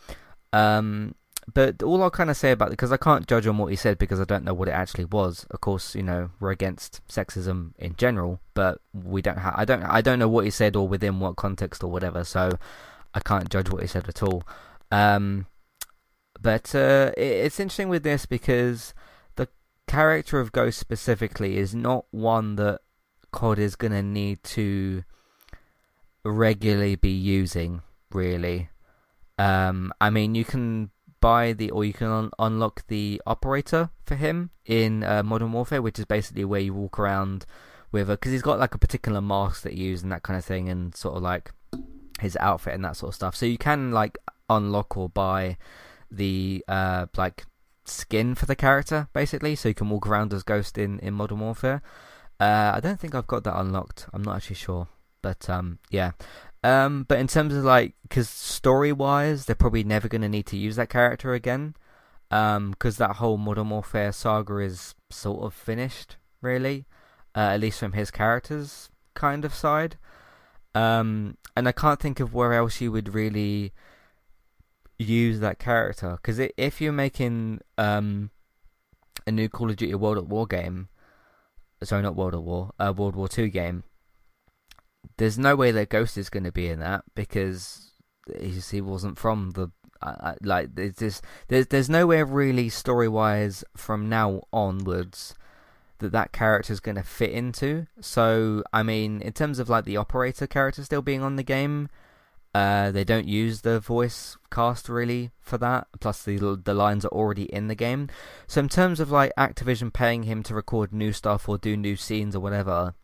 [0.53, 1.15] Um,
[1.53, 3.97] but all I'll kind of say about because I can't judge on what he said
[3.97, 5.45] because I don't know what it actually was.
[5.49, 9.37] Of course, you know we're against sexism in general, but we don't.
[9.37, 9.83] Ha- I don't.
[9.83, 12.25] I don't know what he said or within what context or whatever.
[12.25, 12.51] So
[13.17, 14.43] I can't judge what he said at all.
[14.91, 15.47] Um,
[16.39, 18.93] but uh, it, it's interesting with this because
[19.35, 19.49] the
[19.87, 22.81] character of Ghost specifically is not one that
[23.31, 25.03] COD is going to need to
[26.23, 27.81] regularly be using.
[28.11, 28.69] Really,
[29.37, 34.15] um, I mean, you can buy the or you can un- unlock the operator for
[34.15, 37.45] him in uh, Modern Warfare, which is basically where you walk around
[37.91, 40.45] with because he's got like a particular mask that you use and that kind of
[40.45, 41.51] thing, and sort of like
[42.19, 43.35] his outfit and that sort of stuff.
[43.35, 44.17] So you can like
[44.49, 45.57] unlock or buy
[46.09, 47.45] the uh like
[47.85, 51.39] skin for the character basically, so you can walk around as Ghost in in Modern
[51.39, 51.81] Warfare.
[52.39, 54.07] Uh, I don't think I've got that unlocked.
[54.13, 54.87] I'm not actually sure,
[55.21, 56.11] but um, yeah.
[56.63, 60.45] Um, but in terms of like, because story wise, they're probably never going to need
[60.47, 61.75] to use that character again.
[62.29, 66.85] Um, because that whole Modern Warfare saga is sort of finished, really.
[67.35, 69.97] Uh, at least from his character's kind of side.
[70.77, 73.73] Um, and I can't think of where else you would really
[74.99, 76.17] use that character.
[76.21, 78.29] Because if you're making um
[79.25, 80.89] a new Call of Duty World at War game,
[81.83, 83.83] sorry, not World at War, uh, World War Two game,
[85.17, 87.91] there's no way that Ghost is going to be in that because
[88.39, 89.71] he, he wasn't from the
[90.03, 95.33] uh, like it's just there's there's nowhere really story wise from now onwards
[95.99, 97.87] that that character is going to fit into.
[97.99, 101.89] So I mean, in terms of like the operator character still being on the game,
[102.53, 105.87] uh, they don't use the voice cast really for that.
[105.99, 108.09] Plus the the lines are already in the game.
[108.47, 111.95] So in terms of like Activision paying him to record new stuff or do new
[111.95, 112.95] scenes or whatever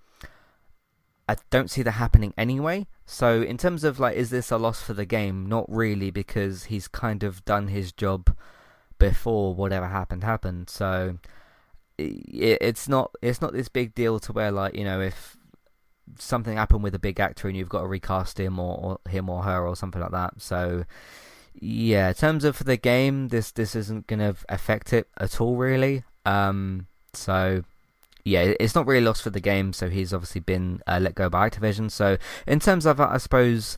[1.28, 2.88] I don't see that happening anyway.
[3.06, 5.48] So in terms of like, is this a loss for the game?
[5.48, 8.36] Not really, because he's kind of done his job
[9.00, 10.70] before whatever happened happened.
[10.70, 11.18] So
[11.98, 15.38] it, it's not it's not this big deal to where like you know if
[16.18, 19.30] something happened with a big actor and you've got to recast him or, or him
[19.30, 20.34] or her or something like that.
[20.42, 20.86] So
[21.60, 26.04] yeah, in terms of the game, this this isn't gonna affect it at all really.
[26.26, 27.64] Um, so
[28.26, 31.30] yeah, it's not really lost for the game, so he's obviously been uh, let go
[31.30, 31.92] by Activision.
[31.92, 33.78] So in terms of, I suppose,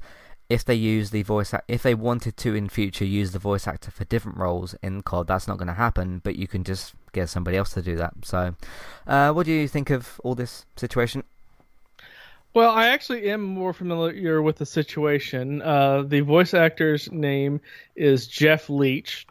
[0.50, 3.68] if they use the voice, act- if they wanted to in future use the voice
[3.68, 6.22] actor for different roles in COD, that's not going to happen.
[6.24, 8.14] But you can just get somebody else to do that.
[8.24, 8.56] So,
[9.08, 11.24] uh, what do you think of all this situation?
[12.54, 15.62] Well, I actually am more familiar with the situation.
[15.62, 17.60] Uh, the voice actor's name
[17.96, 19.28] is Jeff Leach.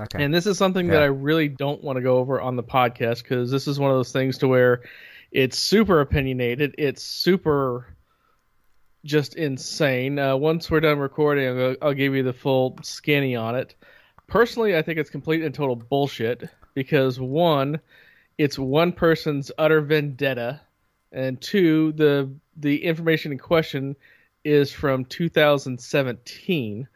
[0.00, 0.22] Okay.
[0.22, 0.92] And this is something Yeah.
[0.94, 3.90] that I really don't want to go over on the podcast because this is one
[3.90, 4.82] of those things to where
[5.32, 6.74] it's super opinionated.
[6.78, 7.86] It's super
[9.04, 10.18] just insane.
[10.18, 13.74] Uh, once we're done recording, I'll, I'll give you the full skinny on it.
[14.26, 17.80] Personally, I think it's complete and total bullshit because one,
[18.38, 20.60] it's one person's utter vendetta,
[21.10, 23.96] and two, the the information in question
[24.44, 26.86] is from 2017,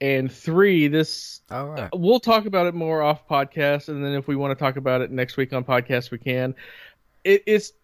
[0.00, 1.90] and three, this All right.
[1.92, 5.02] we'll talk about it more off podcast, and then if we want to talk about
[5.02, 6.54] it next week on podcast, we can.
[7.24, 7.74] It, it's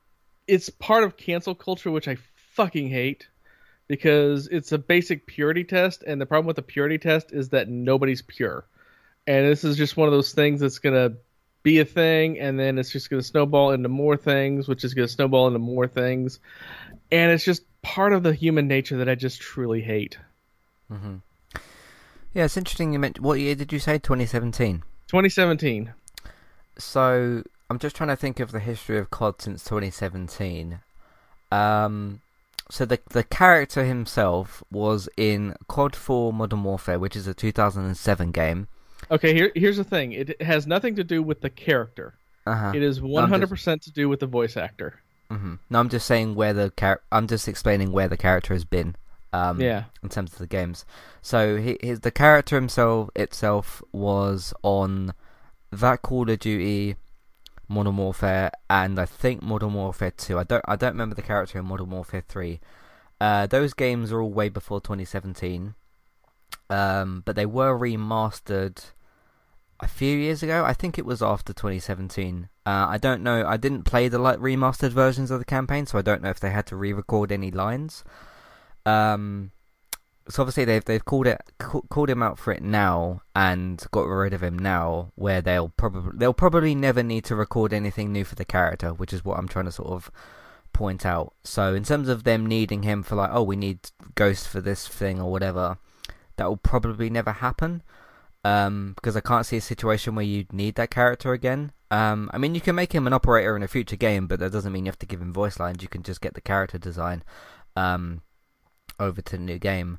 [0.47, 2.17] it's part of cancel culture, which I
[2.55, 3.29] fucking hate
[3.89, 7.69] because it's a basic purity test, and the problem with the purity test is that
[7.69, 8.65] nobody's pure,
[9.27, 11.15] and this is just one of those things that's gonna
[11.63, 15.09] be a thing, and then it's just gonna snowball into more things, which is gonna
[15.09, 16.41] snowball into more things,
[17.11, 20.19] and it's just part of the human nature that I just truly hate.
[20.89, 21.17] hmm
[22.33, 22.93] Yeah, it's interesting.
[22.93, 23.99] You meant what year did you say?
[23.99, 24.83] 2017.
[25.09, 25.93] 2017.
[26.79, 30.81] So I'm just trying to think of the history of COD since 2017.
[31.53, 32.21] Um,
[32.71, 38.33] so the the character himself was in COD 4 Modern Warfare, which is a 2007
[38.33, 38.69] game.
[39.11, 40.13] Okay, here here's the thing.
[40.13, 42.15] It has nothing to do with the character.
[42.47, 42.73] Uh-huh.
[42.75, 45.01] It is 100% to do with the voice actor.
[45.31, 48.65] hmm No, I'm just saying where the char- I'm just explaining where the character has
[48.65, 48.97] been.
[49.33, 49.85] Um, Yeah.
[50.03, 50.85] In terms of the games,
[51.23, 55.13] so he, his the character himself itself was on
[55.73, 56.95] that Call of Duty,
[57.69, 60.39] Modern Warfare, and I think Modern Warfare Two.
[60.39, 62.61] I don't I don't remember the character in Modern Warfare Three.
[63.21, 65.75] Uh, those games are all way before 2017,
[66.71, 68.85] um, but they were remastered
[69.81, 70.65] a few years ago.
[70.65, 72.49] I think it was after 2017.
[72.67, 73.47] Uh, I don't know.
[73.47, 76.41] I didn't play the like remastered versions of the campaign, so I don't know if
[76.41, 78.05] they had to re-record any lines.
[78.87, 79.53] Um,
[80.29, 84.05] so obviously they've they've called it ca- called him out for it now and got
[84.05, 88.25] rid of him now, where they'll probably they'll probably never need to record anything new
[88.25, 90.11] for the character, which is what I'm trying to sort of
[90.73, 91.35] point out.
[91.45, 94.89] So in terms of them needing him for like, oh, we need Ghost for this
[94.89, 95.79] thing or whatever,
[96.37, 97.83] that will probably never happen.
[98.45, 101.73] um, because I can't see a situation where you'd need that character again.
[101.91, 104.53] Um, I mean, you can make him an operator in a future game, but that
[104.53, 105.83] doesn't mean you have to give him voice lines.
[105.83, 107.23] You can just get the character design
[107.77, 108.21] um,
[109.01, 109.99] over to the new game.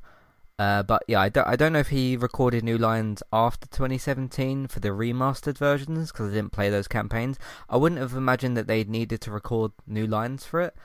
[0.58, 4.68] Uh, but yeah, I don't, I don't know if he recorded new lines after 2017
[4.68, 7.38] for the remastered versions because I didn't play those campaigns.
[7.68, 10.76] I wouldn't have imagined that they needed to record new lines for it.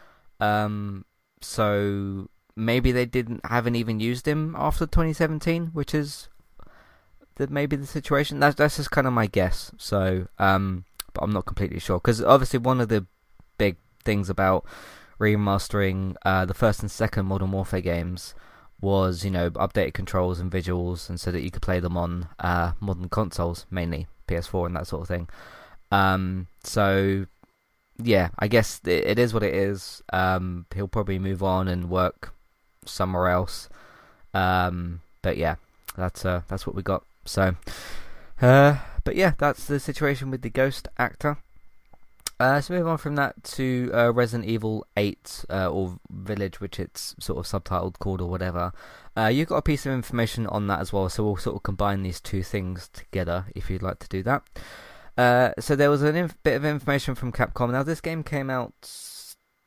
[0.40, 1.04] Um,
[1.40, 6.28] so maybe they didn't haven't even used him after 2017, which is
[7.36, 8.40] the, maybe the situation.
[8.40, 9.72] That's that's just kind of my guess.
[9.78, 13.06] So, um, but I'm not completely sure because obviously one of the
[13.58, 14.64] big things about
[15.18, 18.34] remastering uh, the first and second Modern Warfare games
[18.80, 22.28] was you know updated controls and visuals, and so that you could play them on
[22.38, 25.28] uh, modern consoles, mainly PS4 and that sort of thing.
[25.92, 27.26] Um, so
[28.02, 30.02] yeah, I guess it, it is what it is.
[30.12, 32.32] Um, he'll probably move on and work
[32.84, 33.68] somewhere else.
[34.34, 35.56] Um, but yeah,
[35.96, 37.04] that's uh, that's what we got.
[37.24, 37.56] So,
[38.40, 41.38] uh, but yeah, that's the situation with the ghost actor.
[42.40, 46.80] Uh, so move on from that to uh, Resident Evil 8 uh, or Village, which
[46.80, 48.72] it's sort of subtitled called or whatever.
[49.14, 51.62] Uh, you've got a piece of information on that as well, so we'll sort of
[51.62, 54.42] combine these two things together if you'd like to do that.
[55.18, 57.72] Uh, so there was a inf- bit of information from Capcom.
[57.72, 58.72] Now this game came out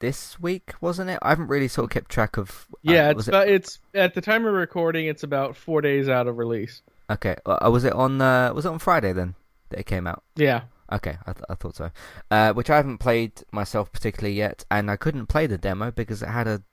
[0.03, 1.17] this week, wasn't it?
[1.21, 2.67] I haven't really sort of kept track of.
[2.73, 3.53] Uh, yeah, it's about, it...
[3.53, 6.81] it's at the time of recording, it's about four days out of release.
[7.09, 9.35] Okay, was it on was it on Friday then
[9.69, 10.21] that it came out?
[10.35, 10.63] Yeah.
[10.91, 11.89] Okay, I, th- I thought so.
[12.29, 16.21] Uh, which I haven't played myself particularly yet, and I couldn't play the demo because
[16.21, 16.63] it had a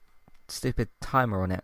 [0.49, 1.63] stupid timer on it.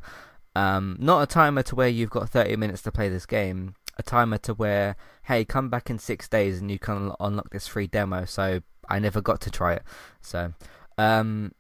[0.56, 4.04] Um, not a timer to where you've got 30 minutes to play this game, a
[4.04, 7.88] timer to where, hey, come back in six days and you can unlock this free
[7.88, 8.26] demo.
[8.26, 9.84] So I never got to try it.
[10.22, 10.54] So,
[10.98, 11.52] um,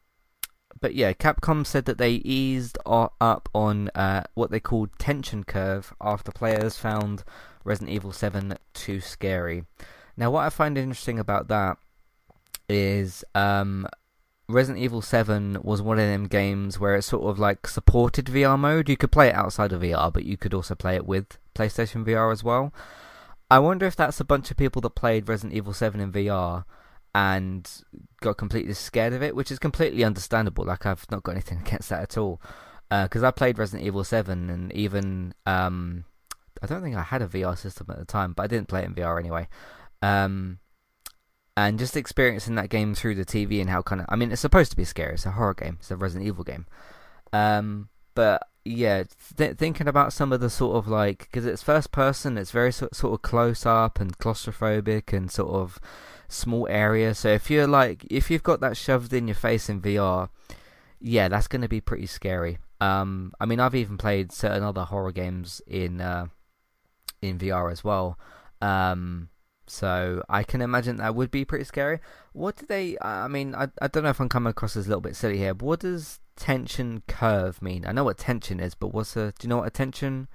[0.79, 5.93] but yeah, Capcom said that they eased up on uh, what they called tension curve
[6.01, 7.23] after players found
[7.63, 9.65] Resident Evil 7 too scary.
[10.15, 11.77] Now, what I find interesting about that
[12.69, 13.87] is um,
[14.49, 18.57] Resident Evil 7 was one of them games where it sort of like supported VR
[18.57, 18.89] mode.
[18.89, 22.05] You could play it outside of VR, but you could also play it with PlayStation
[22.05, 22.73] VR as well.
[23.49, 26.65] I wonder if that's a bunch of people that played Resident Evil 7 in VR
[27.15, 27.69] and
[28.21, 30.65] got completely scared of it, which is completely understandable.
[30.65, 32.41] Like, I've not got anything against that at all.
[32.89, 35.33] Because uh, I played Resident Evil 7 and even.
[35.45, 36.05] Um,
[36.61, 38.81] I don't think I had a VR system at the time, but I didn't play
[38.81, 39.47] it in VR anyway.
[40.01, 40.59] Um,
[41.57, 44.41] and just experiencing that game through the TV and how kind of I mean it's
[44.41, 45.15] supposed to be scary.
[45.15, 45.77] It's a horror game.
[45.79, 46.67] It's a Resident Evil game.
[47.33, 49.03] Um, but yeah,
[49.37, 52.71] th- thinking about some of the sort of like because it's first person, it's very
[52.71, 55.79] so- sort of close up and claustrophobic and sort of
[56.27, 57.13] small area.
[57.13, 60.29] So if you're like if you've got that shoved in your face in VR,
[60.99, 62.57] yeah, that's going to be pretty scary.
[62.79, 66.27] Um, I mean, I've even played certain other horror games in uh,
[67.21, 68.17] in VR as well.
[68.61, 69.29] Um,
[69.67, 71.99] so I can imagine that would be pretty scary.
[72.33, 72.97] What do they?
[73.01, 75.37] I mean, I I don't know if I'm coming across as a little bit silly
[75.37, 75.53] here.
[75.53, 77.85] But what does tension curve mean?
[77.85, 79.33] I know what tension is, but what's a?
[79.37, 80.27] Do you know what a tension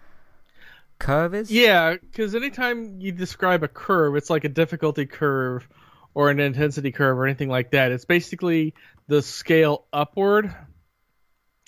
[0.98, 1.50] curve is?
[1.50, 5.68] Yeah, because anytime you describe a curve, it's like a difficulty curve
[6.14, 7.92] or an intensity curve or anything like that.
[7.92, 8.74] It's basically
[9.08, 10.54] the scale upward.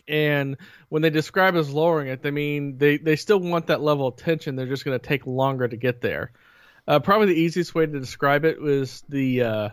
[0.07, 0.59] And
[0.90, 4.16] when they describe as lowering it, they mean they, they still want that level of
[4.16, 4.54] tension.
[4.54, 6.33] They're just going to take longer to get there.
[6.87, 9.68] Uh, probably the easiest way to describe it was the uh,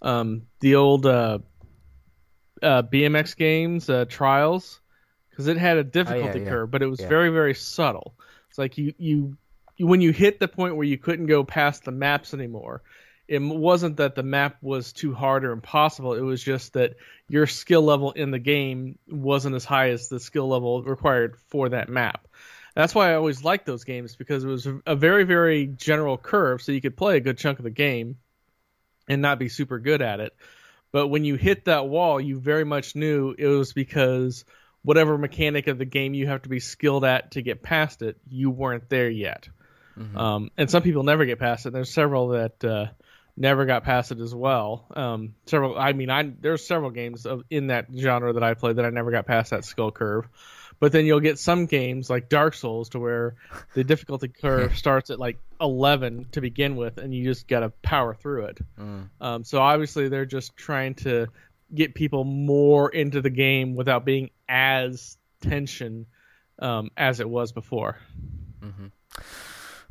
[0.00, 1.38] um, the old uh,
[2.62, 4.80] uh BMX games uh, trials
[5.30, 6.48] because it had a difficulty oh, yeah, yeah.
[6.48, 7.08] curve, but it was yeah.
[7.08, 8.14] very very subtle.
[8.48, 9.36] It's like you, you
[9.76, 12.82] you when you hit the point where you couldn't go past the maps anymore.
[13.32, 16.12] It wasn't that the map was too hard or impossible.
[16.12, 16.96] It was just that
[17.28, 21.70] your skill level in the game wasn't as high as the skill level required for
[21.70, 22.28] that map.
[22.74, 26.60] That's why I always liked those games because it was a very, very general curve,
[26.60, 28.18] so you could play a good chunk of the game
[29.08, 30.36] and not be super good at it.
[30.90, 34.44] But when you hit that wall, you very much knew it was because
[34.82, 38.18] whatever mechanic of the game you have to be skilled at to get past it,
[38.28, 39.48] you weren't there yet.
[39.98, 40.18] Mm-hmm.
[40.18, 41.72] Um, and some people never get past it.
[41.72, 42.86] There's several that uh,
[43.36, 44.86] never got past it as well.
[44.94, 48.76] Um, several, I mean, I there's several games of, in that genre that I played
[48.76, 50.28] that I never got past that skill curve.
[50.80, 53.36] But then you'll get some games like Dark Souls to where
[53.74, 57.70] the difficulty curve starts at like 11 to begin with, and you just got to
[57.82, 58.58] power through it.
[58.78, 59.08] Mm.
[59.20, 61.28] Um, so obviously they're just trying to
[61.72, 66.06] get people more into the game without being as tension
[66.58, 67.98] um, as it was before.
[68.62, 68.86] Mm-hmm.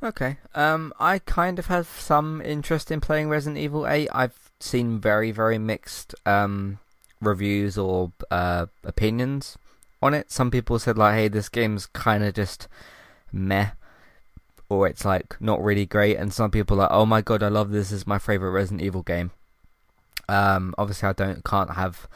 [0.03, 0.37] Okay.
[0.55, 4.09] Um, I kind of have some interest in playing Resident Evil 8.
[4.11, 6.79] I've seen very, very mixed um,
[7.21, 9.57] reviews or uh, opinions
[10.01, 10.31] on it.
[10.31, 12.67] Some people said like, "Hey, this game's kind of just
[13.31, 13.71] meh,"
[14.69, 17.49] or it's like not really great, and some people are like, oh my god, I
[17.49, 17.89] love this.
[17.89, 19.31] this is my favorite Resident Evil game.
[20.27, 22.07] Um, obviously, I don't can't have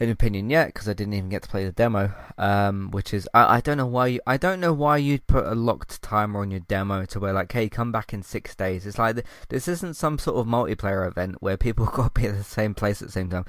[0.00, 2.12] an opinion yet because I didn't even get to play the demo.
[2.38, 5.46] Um, which is I, I don't know why you, I don't know why you'd put
[5.46, 8.86] a locked timer on your demo to where like hey come back in six days.
[8.86, 12.36] It's like this isn't some sort of multiplayer event where people got to be at
[12.36, 13.44] the same place at the same time.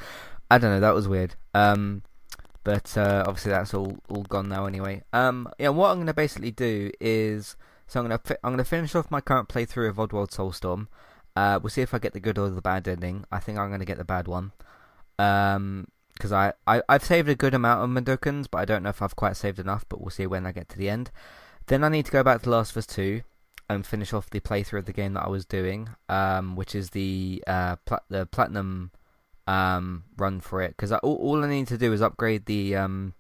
[0.50, 1.36] I don't know that was weird.
[1.54, 2.04] Um,
[2.64, 5.04] but uh, obviously that's all all gone now anyway.
[5.14, 7.56] Um, yeah, what I'm gonna basically do is
[7.88, 10.88] so I'm gonna fi- I'm gonna finish off my current playthrough of Oddworld Soulstorm.
[11.34, 13.24] Uh, we'll see if I get the good or the bad ending.
[13.32, 14.52] I think I'm gonna get the bad one.
[15.18, 18.90] Um, because I, I I've saved a good amount of Mudokons, but I don't know
[18.90, 19.86] if I've quite saved enough.
[19.88, 21.12] But we'll see when I get to the end.
[21.68, 23.22] Then I need to go back to Last of Us Two
[23.70, 26.92] and finish off the playthrough of the game that I was doing, um, which is
[26.92, 27.76] the uh
[28.10, 28.92] the platinum
[29.48, 30.72] um run for it.
[30.72, 33.14] Because all, all I need to do is upgrade the um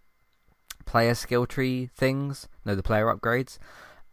[0.85, 3.57] player skill tree things, no, the player upgrades,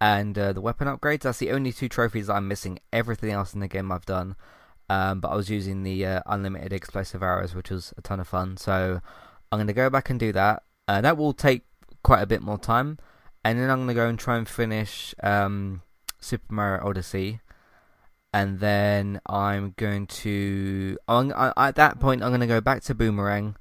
[0.00, 1.22] and uh, the weapon upgrades.
[1.22, 2.78] That's the only two trophies I'm missing.
[2.92, 4.36] Everything else in the game I've done.
[4.91, 8.28] Um, but I was using the uh, unlimited explosive arrows, which was a ton of
[8.28, 8.57] fun.
[8.57, 9.01] So
[9.53, 10.62] I'm going to go back and do that.
[10.86, 11.64] Uh, that will take
[12.03, 12.99] quite a bit more time,
[13.45, 15.82] and then I'm going to go and try and finish um,
[16.20, 17.41] Super Mario Odyssey.
[18.32, 20.99] And then I'm going to.
[21.09, 23.57] I'm, I, at that point, I'm going to go back to Boomerang.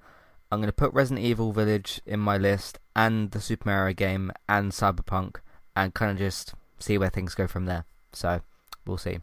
[0.51, 4.31] I'm going to put Resident Evil Village in my list, and the Super Mario game,
[4.47, 5.37] and Cyberpunk,
[5.75, 7.85] and kind of just see where things go from there.
[8.13, 8.41] So
[8.85, 9.19] we'll see.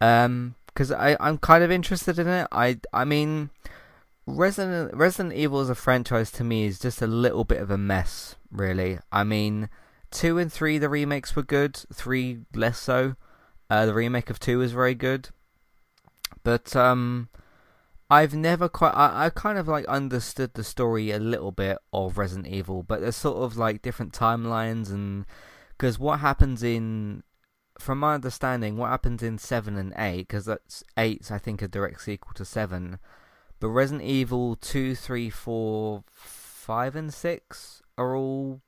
[0.00, 2.48] Um, because I I'm kind of interested in it.
[2.50, 3.50] I I mean,
[4.26, 7.78] Resident Resident Evil as a franchise to me is just a little bit of a
[7.78, 8.98] mess, really.
[9.12, 9.68] I mean,
[10.10, 13.16] two and three the remakes were good, three less so.
[13.70, 15.30] Uh, the remake of two was very good,
[16.42, 17.28] but um,
[18.10, 18.94] I've never quite.
[18.94, 23.00] I I kind of like understood the story a little bit of Resident Evil, but
[23.00, 25.24] there's sort of like different timelines and
[25.70, 27.22] because what happens in
[27.84, 31.68] from my understanding, what happens in seven and eight, because that's eight's I think a
[31.68, 32.98] direct sequel to seven,
[33.60, 38.62] but Resident Evil two, three, four, five, and six are all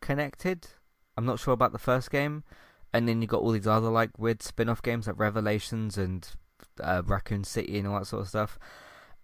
[0.00, 0.68] connected.
[1.16, 2.44] I'm not sure about the first game,
[2.92, 6.28] and then you got all these other like weird spin-off games like Revelations and
[6.80, 8.58] uh, Raccoon City and all that sort of stuff.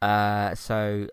[0.03, 1.07] Uh, so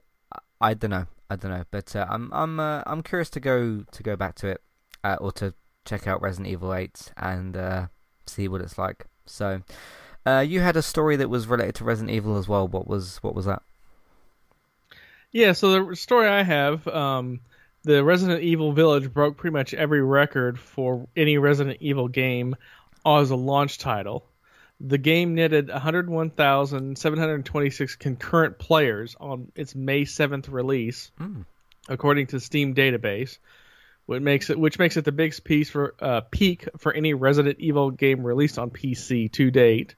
[0.59, 3.83] I, don't know, I don't know, but uh, I'm I'm uh, I'm curious to go
[3.91, 4.61] to go back to it
[5.03, 5.53] uh, or to
[5.85, 7.87] check out Resident Evil Eight and uh,
[8.29, 9.05] see what it's like.
[9.25, 9.61] So,
[10.25, 12.67] uh, you had a story that was related to Resident Evil as well.
[12.67, 13.61] What was what was that?
[15.31, 17.39] Yeah, so the story I have, um,
[17.83, 22.55] the Resident Evil Village broke pretty much every record for any Resident Evil game
[23.05, 24.25] as a launch title.
[24.79, 31.45] The game netted 101,726 concurrent players on its May 7th release, Mm.
[31.89, 33.37] according to Steam database,
[34.07, 37.59] which makes it which makes it the biggest piece for uh, peak for any Resident
[37.59, 39.93] Evil game released on PC to date.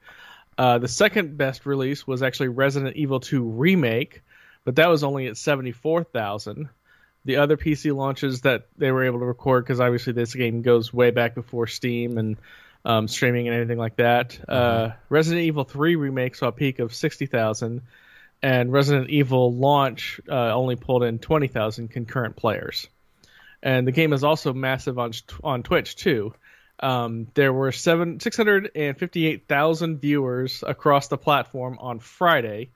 [0.58, 4.24] Uh, the second best release was actually Resident Evil 2 Remake,
[4.66, 6.68] but that was only at 74,000.
[7.24, 10.92] The other PC launches that they were able to record, because obviously this game goes
[10.92, 12.38] way back before Steam and
[12.84, 14.38] um, streaming and anything like that.
[14.50, 17.82] Uh, Resident Evil 3 Remake saw a peak of 60,000,
[18.42, 22.88] and Resident Evil launch uh, only pulled in 20,000 concurrent players.
[23.62, 25.12] And the game is also massive on
[25.44, 26.34] on Twitch too.
[26.80, 32.00] Um, there were seven six hundred and fifty eight thousand viewers across the platform on
[32.00, 32.70] Friday.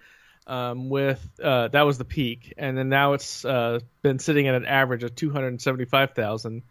[0.46, 4.56] Um, with uh, that was the peak, and then now it's uh, been sitting at
[4.56, 6.64] an average of two hundred seventy five thousand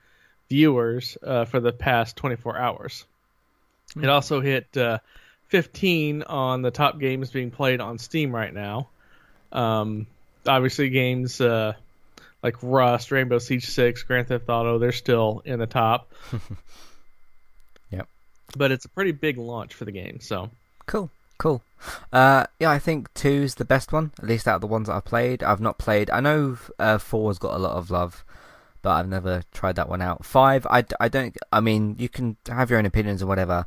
[0.50, 3.06] viewers uh, for the past twenty four hours.
[3.96, 4.98] It also hit uh,
[5.48, 8.88] fifteen on the top games being played on Steam right now.
[9.52, 10.06] Um,
[10.46, 11.72] obviously, games uh,
[12.42, 16.12] like Rust, Rainbow Siege Six, Grand Theft Auto, they're still in the top.
[17.90, 18.08] Yep.
[18.56, 20.50] But it's a pretty big launch for the game, so
[20.86, 21.62] Cool, cool.
[22.12, 24.94] Uh, yeah, I think two's the best one, at least out of the ones that
[24.94, 25.42] I've played.
[25.42, 26.10] I've not played.
[26.10, 28.24] I know uh, four's got a lot of love,
[28.82, 30.24] but I've never tried that one out.
[30.24, 31.36] Five, I, I don't.
[31.52, 33.66] I mean, you can have your own opinions or whatever.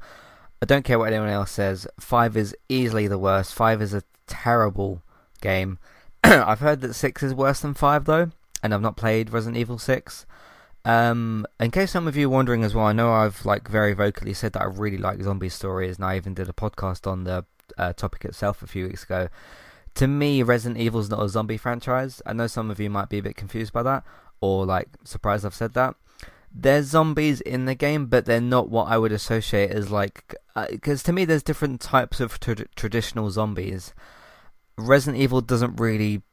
[0.61, 1.87] I don't care what anyone else says.
[1.99, 3.53] Five is easily the worst.
[3.53, 5.01] Five is a terrible
[5.41, 5.79] game.
[6.23, 8.31] I've heard that six is worse than five though,
[8.65, 10.25] and I've not played Resident Evil Six.
[10.83, 13.93] Um, in case some of you are wondering as well, I know I've like very
[13.93, 17.23] vocally said that I really like zombie stories, and I even did a podcast on
[17.23, 17.45] the
[17.77, 19.29] uh, topic itself a few weeks ago.
[19.95, 22.21] To me, Resident Evil is not a zombie franchise.
[22.25, 24.03] I know some of you might be a bit confused by that,
[24.41, 25.95] or like surprised I've said that.
[26.51, 30.35] There's zombies in the game, but they're not what I would associate as like.
[30.69, 33.93] Because to me, there's different types of tra- traditional zombies.
[34.75, 36.23] Resident Evil doesn't really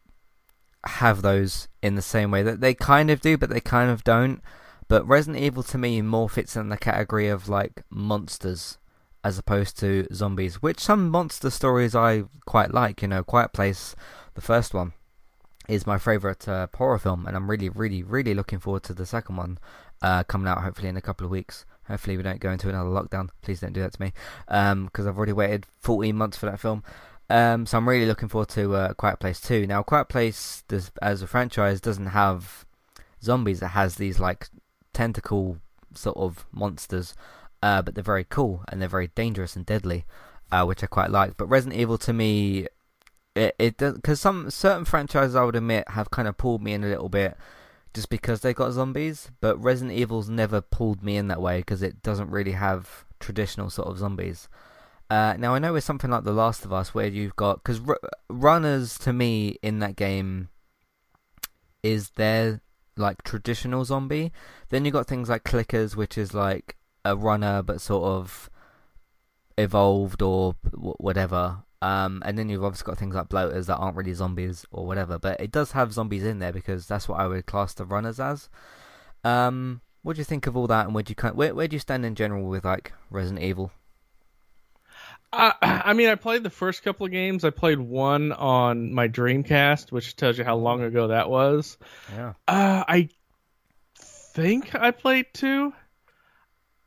[0.85, 4.05] have those in the same way that they kind of do, but they kind of
[4.05, 4.43] don't.
[4.89, 8.79] but Resident Evil to me more fits in the category of like monsters
[9.25, 13.03] as opposed to zombies, which some monster stories I quite like.
[13.03, 13.95] You know, Quiet Place,
[14.35, 14.93] the first one,
[15.69, 19.07] is my favorite uh, horror film, and I'm really, really, really looking forward to the
[19.07, 19.59] second one
[20.03, 21.65] uh, coming out hopefully in a couple of weeks.
[21.87, 23.29] Hopefully, we don't go into another lockdown.
[23.43, 24.13] Please don't do that to me,
[24.47, 26.83] because um, I've already waited 14 months for that film.
[27.31, 29.67] Um, so I'm really looking forward to uh, Quiet Place 2.
[29.67, 32.67] Now, Quiet Place, does, as a franchise, doesn't have
[33.23, 33.63] zombies.
[33.63, 34.49] It has these like
[34.93, 35.59] tentacle
[35.95, 37.15] sort of monsters
[37.63, 40.05] uh, but they're very cool and they're very dangerous and deadly,
[40.51, 41.37] uh, which I quite like.
[41.37, 42.67] But Resident Evil to me,
[43.35, 46.75] it it does because some certain franchises I would admit have kind of pulled me
[46.75, 47.37] in a little bit
[47.95, 51.83] just because they got zombies, but Resident Evil's never pulled me in that way because
[51.83, 54.49] it doesn't really have traditional sort of zombies.
[55.13, 57.83] Uh, now I know with something like The Last of Us where you've got because
[57.87, 58.01] r-
[58.31, 60.49] runners to me in that game
[61.83, 62.63] is their
[62.97, 64.33] like traditional zombie.
[64.71, 68.49] Then you've got things like clickers, which is like a runner but sort of
[69.59, 71.59] evolved or whatever.
[71.83, 75.19] Um, and then you've obviously got things like bloaters that aren't really zombies or whatever,
[75.19, 78.19] but it does have zombies in there because that's what I would class the runners
[78.19, 78.49] as.
[79.25, 81.77] Um, what do you think of all that, and where do you where where do
[81.77, 83.73] you stand in general with like Resident Evil?
[85.33, 87.45] I mean, I played the first couple of games.
[87.45, 91.79] I played one on my Dreamcast, which tells you how long ago that was.
[92.15, 92.35] Yeah.
[92.47, 93.09] Uh, I
[93.97, 95.73] think I played two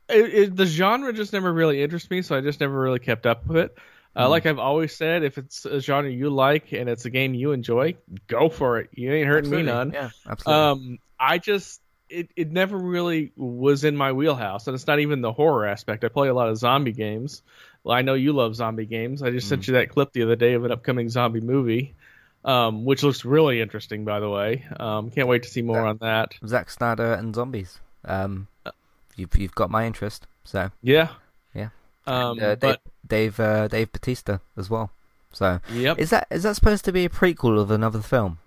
[0.08, 3.26] it, it, the genre just never really interests me, so I just never really kept
[3.26, 3.78] up with it.
[4.14, 4.30] Uh, mm.
[4.30, 7.52] Like I've always said, if it's a genre you like and it's a game you
[7.52, 8.90] enjoy, go for it.
[8.92, 9.72] You ain't hurting absolutely.
[9.72, 9.92] me none.
[9.92, 10.62] Yeah, absolutely.
[10.62, 15.20] Um, I just it, it never really was in my wheelhouse, and it's not even
[15.20, 16.04] the horror aspect.
[16.04, 17.42] I play a lot of zombie games.
[17.86, 19.22] Well, I know you love zombie games.
[19.22, 19.50] I just mm.
[19.50, 21.94] sent you that clip the other day of an upcoming zombie movie,
[22.44, 24.64] um, which looks really interesting, by the way.
[24.80, 26.34] Um, can't wait to see more on that.
[26.44, 27.78] Zack Snyder and zombies.
[28.04, 28.48] Um,
[29.14, 30.26] you've you've got my interest.
[30.42, 31.10] So yeah,
[31.54, 31.68] yeah.
[32.08, 34.90] Um, uh, but Dave uh, Dave Batista as well.
[35.32, 36.00] So yep.
[36.00, 38.38] is that is that supposed to be a prequel of another film?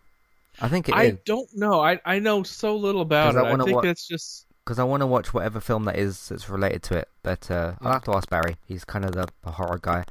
[0.59, 1.17] I think it I is.
[1.23, 1.79] don't know.
[1.79, 3.37] I I know so little about it.
[3.37, 6.29] I, I think wa- it's just because I want to watch whatever film that is
[6.29, 7.07] that's related to it.
[7.23, 8.57] But uh, I'll have to ask Barry.
[8.67, 10.05] He's kind of the, the horror guy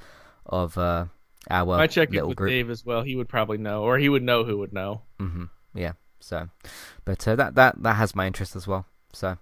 [0.47, 1.05] of uh,
[1.49, 2.51] our I check it with group.
[2.51, 3.03] Dave as well.
[3.03, 5.03] He would probably know, or he would know who would know.
[5.21, 5.45] Mm-hmm.
[5.75, 5.93] Yeah.
[6.19, 6.49] So,
[7.05, 8.85] but uh, that that that has my interest as well.
[9.13, 9.39] So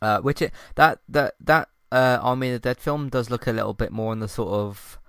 [0.00, 3.52] uh, which it that that that uh, Army of the Dead film does look a
[3.52, 5.00] little bit more on the sort of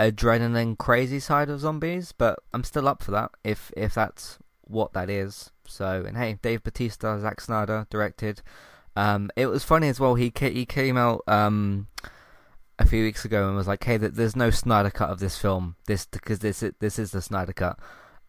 [0.00, 4.94] adrenaline crazy side of zombies, but I'm still up for that if if that's what
[4.94, 5.52] that is.
[5.66, 8.42] So and hey, Dave Batista, Zack Snyder directed.
[8.96, 10.14] Um, it was funny as well.
[10.14, 11.88] He he came out um
[12.78, 15.76] a few weeks ago and was like, "Hey, there's no Snyder cut of this film.
[15.86, 17.78] This because this this is the Snyder cut."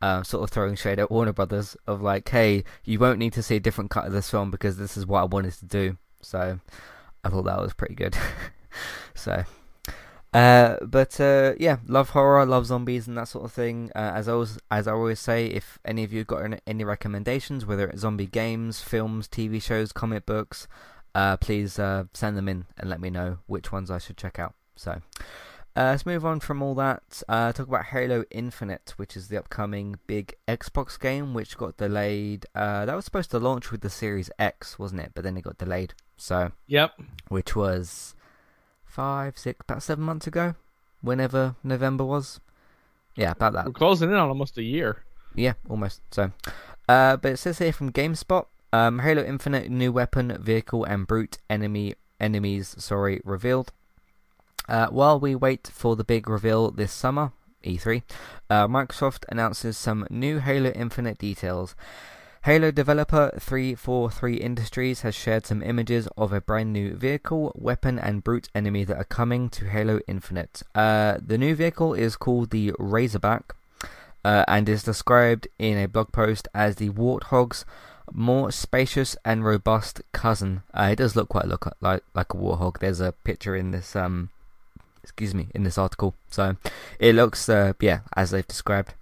[0.02, 3.44] uh, sort of throwing shade at Warner Brothers of like, hey, you won't need to
[3.44, 5.98] see a different cut of this film because this is what I wanted to do.
[6.22, 6.60] So
[7.24, 8.16] I thought that was pretty good.
[9.16, 9.44] so.
[10.36, 13.90] Uh, but uh, yeah, love horror, love zombies, and that sort of thing.
[13.96, 17.66] Uh, as I always, as I always say, if any of you got any, recommendations,
[17.66, 20.68] whether it's zombie games, films, TV shows, comic books,
[21.16, 24.38] uh, please uh, send them in and let me know which ones I should check
[24.38, 24.56] out.
[24.76, 25.02] So,
[25.78, 27.24] uh, let's move on from all that.
[27.30, 32.46] Uh, talk about Halo Infinite, which is the upcoming big Xbox game, which got delayed.
[32.54, 35.12] Uh, that was supposed to launch with the Series X, wasn't it?
[35.16, 35.94] But then it got delayed.
[36.18, 36.92] So, yep,
[37.30, 38.16] which was
[38.96, 40.56] five, six, about seven months ago,
[41.02, 42.40] whenever November was.
[43.16, 43.66] Yeah, about that.
[43.66, 45.04] We're closing in on almost a year.
[45.36, 46.02] Yeah, almost.
[46.12, 46.32] So,
[46.88, 51.38] uh, but it says here from GameSpot, um, Halo Infinite new weapon, vehicle, and brute
[51.50, 52.76] enemy enemies.
[52.78, 53.72] Sorry, revealed.
[54.68, 57.34] Uh, while we wait for the big reveal this summer,
[57.64, 58.02] E3,
[58.50, 61.76] uh, Microsoft announces some new Halo Infinite details.
[62.46, 68.24] Halo developer 343 Industries has shared some images of a brand new vehicle, weapon, and
[68.24, 70.62] brute enemy that are coming to Halo Infinite.
[70.76, 73.56] Uh, the new vehicle is called the Razorback
[74.24, 77.66] uh, and is described in a blog post as the Warthog's
[78.14, 80.62] more spacious and robust cousin.
[80.72, 82.78] Uh, it does look quite look like like a warthog.
[82.78, 84.30] There's a picture in this um
[85.02, 86.14] excuse me, in this article.
[86.30, 86.58] So
[87.00, 88.94] it looks, uh, yeah, as they've described.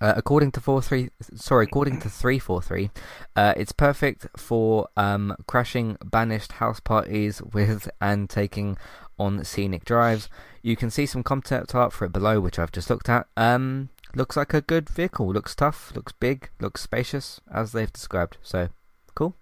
[0.00, 2.90] Uh, according to four three, sorry, according to three four three,
[3.36, 8.76] uh, it's perfect for um, crashing banished house parties with and taking
[9.18, 10.28] on scenic drives.
[10.62, 13.26] You can see some concept art for it below, which I've just looked at.
[13.36, 15.32] Um, looks like a good vehicle.
[15.32, 15.92] Looks tough.
[15.94, 16.50] Looks big.
[16.60, 18.38] Looks spacious, as they've described.
[18.42, 18.68] So
[19.14, 19.34] cool.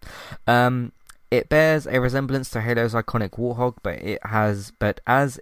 [0.46, 0.92] Um,
[1.30, 5.40] it bears a resemblance to Halo's iconic Warthog, but it has, but as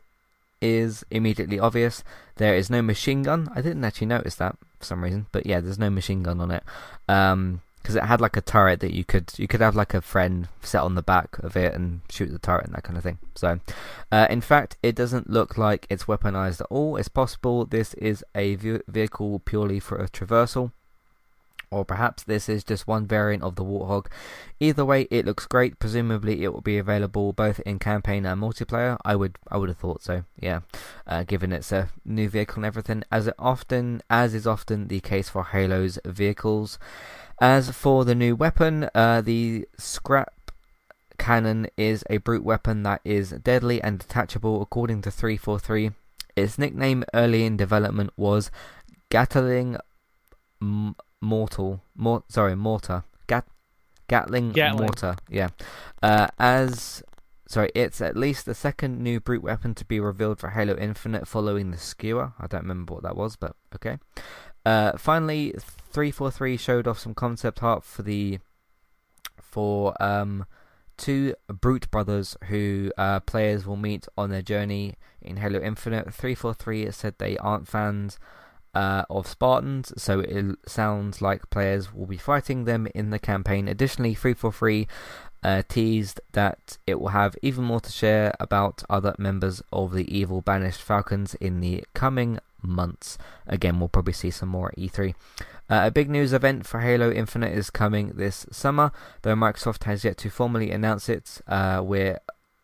[0.65, 2.03] is immediately obvious.
[2.37, 3.49] There is no machine gun.
[3.55, 6.51] I didn't actually notice that for some reason, but yeah, there's no machine gun on
[6.51, 6.62] it.
[7.09, 10.01] Um, because it had like a turret that you could you could have like a
[10.01, 13.03] friend set on the back of it and shoot the turret and that kind of
[13.03, 13.19] thing.
[13.35, 13.61] So,
[14.11, 16.97] uh, in fact, it doesn't look like it's weaponized at all.
[16.97, 20.73] It's possible this is a vehicle purely for a traversal
[21.71, 24.07] or perhaps this is just one variant of the Warthog.
[24.61, 25.79] Either way, it looks great.
[25.79, 28.99] Presumably, it will be available both in campaign and multiplayer.
[29.05, 30.25] I would, I would have thought so.
[30.39, 30.61] Yeah,
[31.07, 35.01] uh, given it's a new vehicle and everything, as it often, as is often the
[35.01, 36.79] case for Halo's vehicles.
[37.41, 40.33] As for the new weapon, uh, the scrap
[41.19, 45.91] cannon is a brute weapon that is deadly and detachable, according to 343.
[46.37, 48.51] Its nickname early in development was
[49.11, 49.77] Gatling
[51.21, 53.47] mortal, mor- sorry, mortar, Gat,
[54.09, 54.83] Gatling, Gatling.
[54.83, 55.17] mortar.
[55.29, 55.49] Yeah,
[56.03, 57.03] uh, as
[57.47, 61.27] sorry, it's at least the second new brute weapon to be revealed for Halo Infinite,
[61.27, 62.33] following the skewer.
[62.39, 63.99] I don't remember what that was, but okay.
[64.65, 68.39] Uh, finally, three four three showed off some concept art for the
[69.41, 70.47] for um
[70.97, 76.15] two brute brothers who uh, players will meet on their journey in Halo Infinite.
[76.15, 78.19] Three four three said they aren't fans
[78.75, 83.68] uh, of Spartans, so it sounds like players will be fighting them in the campaign.
[83.68, 84.89] Additionally, 343
[85.43, 90.16] uh, teased that it will have even more to share about other members of the
[90.16, 93.18] evil banished Falcons in the coming months.
[93.47, 95.14] Again, we'll probably see some more at E3.
[95.68, 98.91] Uh, a big news event for Halo Infinite is coming this summer,
[99.22, 101.41] though Microsoft has yet to formally announce it.
[101.47, 102.18] Uh, we're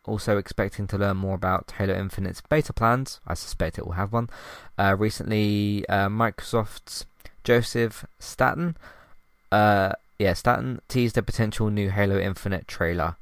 [0.05, 3.19] also expecting to learn more about Halo Infinite's beta plans.
[3.27, 4.29] I suspect it will have one.
[4.77, 7.05] Uh, recently, uh, Microsoft's
[7.43, 8.75] Joseph Staten,
[9.51, 13.15] uh, yeah, Staten teased a potential new Halo Infinite trailer.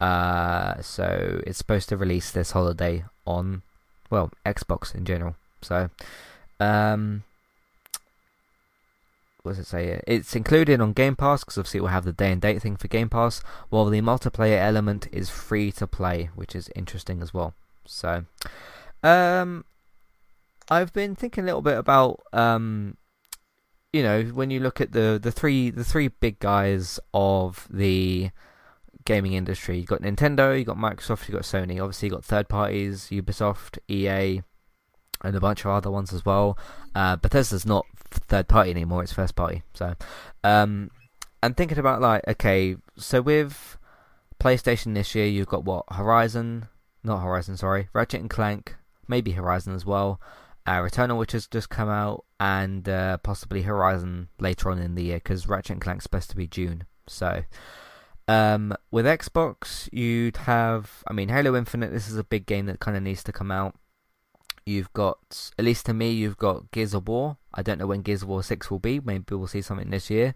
[0.00, 3.62] Uh, so it's supposed to release this holiday on,
[4.10, 5.34] well, Xbox in general.
[5.60, 5.90] So,
[6.60, 7.24] um,
[9.42, 10.00] what it say?
[10.06, 12.76] It's included on Game Pass because obviously it will have the day and date thing
[12.76, 17.32] for Game Pass, while the multiplayer element is free to play, which is interesting as
[17.32, 17.54] well.
[17.86, 18.24] So,
[19.02, 19.64] um,
[20.68, 22.96] I've been thinking a little bit about um,
[23.92, 28.30] you know, when you look at the the three the three big guys of the
[29.04, 31.80] gaming industry, you've got Nintendo, you've got Microsoft, you've got Sony.
[31.80, 34.42] Obviously, you've got third parties, Ubisoft, EA,
[35.22, 36.58] and a bunch of other ones as well.
[36.94, 39.62] Uh, Bethesda's not third party anymore; it's first party.
[39.74, 39.94] So,
[40.44, 40.90] um,
[41.42, 43.78] and thinking about like, okay, so with
[44.40, 46.68] PlayStation this year, you've got what Horizon,
[47.02, 50.20] not Horizon, sorry, Ratchet and Clank, maybe Horizon as well.
[50.66, 55.04] Uh, Returnal, which has just come out, and uh, possibly Horizon later on in the
[55.04, 56.84] year, because Ratchet and Clank's supposed to be June.
[57.06, 57.44] So,
[58.28, 61.90] um, with Xbox, you'd have, I mean, Halo Infinite.
[61.90, 63.76] This is a big game that kind of needs to come out.
[64.68, 67.38] You've got, at least to me, you've got Gears of War.
[67.54, 69.00] I don't know when Gears of War 6 will be.
[69.00, 70.34] Maybe we'll see something this year.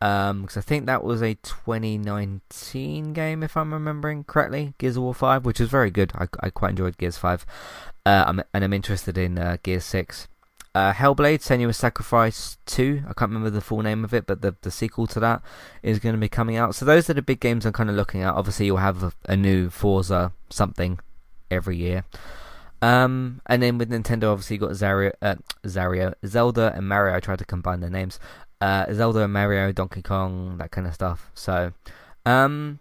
[0.00, 4.74] Because um, I think that was a 2019 game, if I'm remembering correctly.
[4.78, 6.10] Gears of War 5, which is very good.
[6.16, 7.46] I, I quite enjoyed Gears 5.
[8.04, 10.26] Uh, I'm, and I'm interested in uh, Gears 6.
[10.74, 13.04] Uh, Hellblade, Senua's Sacrifice 2.
[13.04, 15.42] I can't remember the full name of it, but the, the sequel to that
[15.84, 16.74] is going to be coming out.
[16.74, 18.34] So those are the big games I'm kind of looking at.
[18.34, 20.98] Obviously, you'll have a, a new Forza something
[21.52, 22.04] every year.
[22.82, 27.14] Um, and then with Nintendo, obviously you got Zario, uh, Zario, Zelda and Mario.
[27.14, 28.18] I tried to combine their names.
[28.60, 31.30] Uh, Zelda and Mario, Donkey Kong, that kind of stuff.
[31.34, 31.72] So,
[32.24, 32.80] um,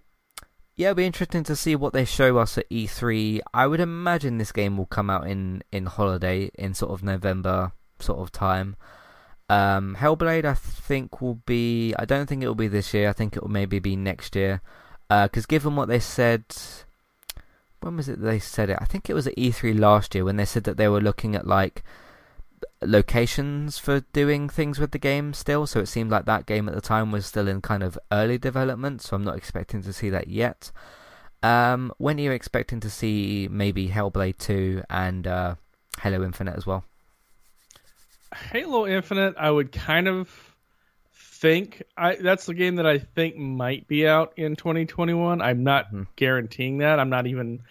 [0.75, 3.41] yeah, it'll be interesting to see what they show us at E3.
[3.53, 7.73] I would imagine this game will come out in in holiday in sort of November
[7.99, 8.77] sort of time.
[9.49, 11.93] Um, Hellblade, I think will be.
[11.97, 13.09] I don't think it will be this year.
[13.09, 14.61] I think it will maybe be next year.
[15.09, 16.45] Because uh, given what they said
[17.81, 18.77] when was it they said it?
[18.81, 21.35] I think it was at E3 last year when they said that they were looking
[21.35, 21.83] at like
[22.81, 25.67] locations for doing things with the game still.
[25.67, 28.37] So it seemed like that game at the time was still in kind of early
[28.37, 29.01] development.
[29.01, 30.71] So I'm not expecting to see that yet.
[31.41, 35.55] Um, when are you expecting to see maybe Hellblade 2 and uh,
[36.01, 36.83] Halo Infinite as well?
[38.51, 40.48] Halo Infinite, I would kind of
[41.39, 45.41] think I that's the game that I think might be out in 2021.
[45.41, 46.03] I'm not mm-hmm.
[46.15, 46.99] guaranteeing that.
[46.99, 47.61] I'm not even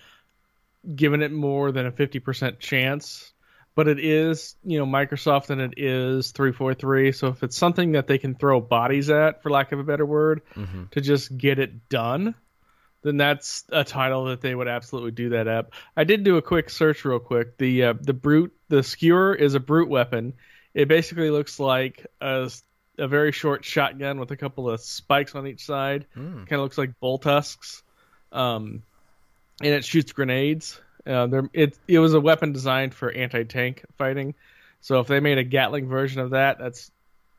[0.95, 3.33] giving it more than a 50% chance.
[3.75, 7.12] But it is, you know, Microsoft and it is 343.
[7.12, 10.05] So if it's something that they can throw bodies at, for lack of a better
[10.05, 10.85] word, mm-hmm.
[10.91, 12.35] to just get it done,
[13.03, 15.66] then that's a title that they would absolutely do that at.
[15.97, 17.57] I did do a quick search real quick.
[17.57, 20.35] The uh, the brute the skewer is a brute weapon.
[20.75, 22.51] It basically looks like a
[22.99, 26.07] a very short shotgun with a couple of spikes on each side.
[26.16, 26.46] Mm.
[26.49, 27.82] Kind of looks like bull tusks.
[28.32, 28.82] Um,
[29.62, 30.80] and it shoots grenades.
[31.07, 34.34] Uh, it it was a weapon designed for anti tank fighting.
[34.80, 36.90] So if they made a Gatling version of that, that's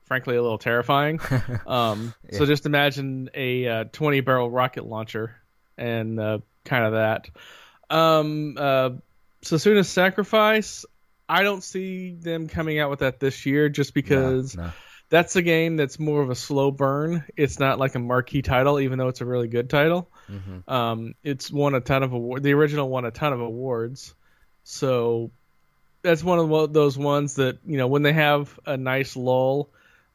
[0.06, 1.20] frankly a little terrifying.
[1.68, 5.36] Um, So just imagine a uh, 20 barrel rocket launcher
[5.78, 7.30] and uh, kind of that.
[7.90, 8.90] Um, uh,
[9.44, 10.86] Senua's Sacrifice.
[11.28, 14.72] I don't see them coming out with that this year just because No, no.
[15.10, 17.26] That's a game that's more of a slow burn.
[17.36, 20.10] It's not like a marquee title, even though it's a really good title.
[20.30, 20.72] Mhm.
[20.72, 22.44] Um, it's won a ton of award.
[22.44, 24.14] The original won a ton of awards,
[24.64, 25.32] so
[26.02, 29.70] that's one of those ones that you know when they have a nice lull,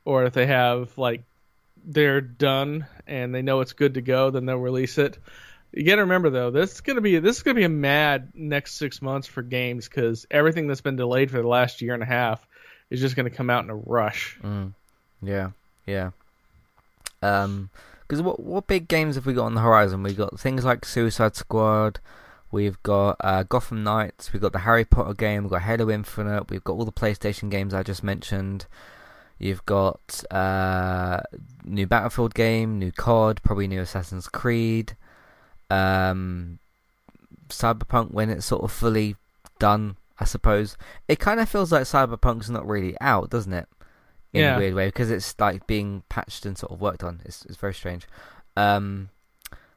[0.05, 1.22] or if they have like
[1.84, 5.18] they're done and they know it's good to go, then they'll release it.
[5.72, 8.30] You got to remember though, this is gonna be this is gonna be a mad
[8.34, 12.03] next six months for games because everything that's been delayed for the last year and
[12.03, 12.47] a half
[12.90, 14.38] is just gonna come out in a rush.
[14.42, 14.72] Mm.
[15.27, 15.51] Yeah,
[15.87, 16.11] yeah.
[17.22, 17.70] Um,
[18.03, 20.03] because what what big games have we got on the horizon?
[20.03, 22.01] We've got things like Suicide Squad.
[22.51, 24.33] We've got uh, Gotham Knights.
[24.33, 25.43] We've got the Harry Potter game.
[25.43, 26.51] We've got Halo Infinite.
[26.51, 28.66] We've got all the PlayStation games I just mentioned.
[29.39, 31.20] You've got uh,
[31.64, 34.97] new Battlefield game, new COD, probably new Assassin's Creed,
[35.70, 36.61] um,
[37.49, 39.16] Cyberpunk when it's sort of fully
[39.59, 39.97] done.
[40.20, 40.77] I suppose
[41.09, 43.66] it kind of feels like Cyberpunk's not really out, doesn't it?
[44.35, 44.57] In Yeah.
[44.57, 47.20] a weird way because it's like being patched and sort of worked on.
[47.24, 48.07] It's it's very strange.
[48.57, 49.09] Um,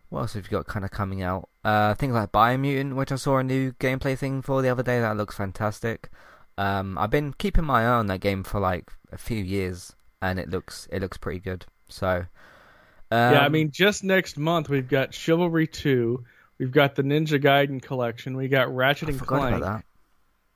[0.09, 1.49] what else have you got kind of coming out?
[1.63, 4.99] Uh, things like Biomutant, which I saw a new gameplay thing for the other day.
[4.99, 6.09] That looks fantastic.
[6.57, 10.39] Um, I've been keeping my eye on that game for like a few years, and
[10.39, 11.65] it looks it looks pretty good.
[11.89, 12.25] So,
[13.11, 16.23] um, yeah, I mean, just next month we've got Chivalry 2,
[16.57, 19.83] we've got the Ninja Gaiden collection, we got Ratchet I and Clank.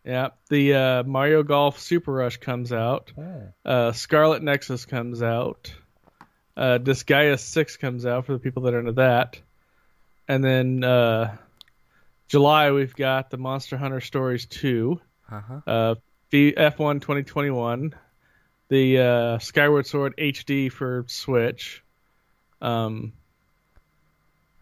[0.04, 3.12] Yeah, the uh, Mario Golf Super Rush comes out.
[3.16, 3.54] that.
[3.64, 5.72] Uh, Scarlet Nexus comes out.
[6.58, 9.40] Uh, Disgaea 6 comes out for the people that are into that.
[10.28, 11.38] And then uh,
[12.28, 15.00] July we've got the Monster Hunter Stories 2,
[15.32, 15.62] Uh-huh.
[15.68, 15.96] uh,
[16.32, 17.94] the F1 2021,
[18.70, 21.84] the uh, Skyward Sword HD for Switch.
[22.62, 23.14] Um,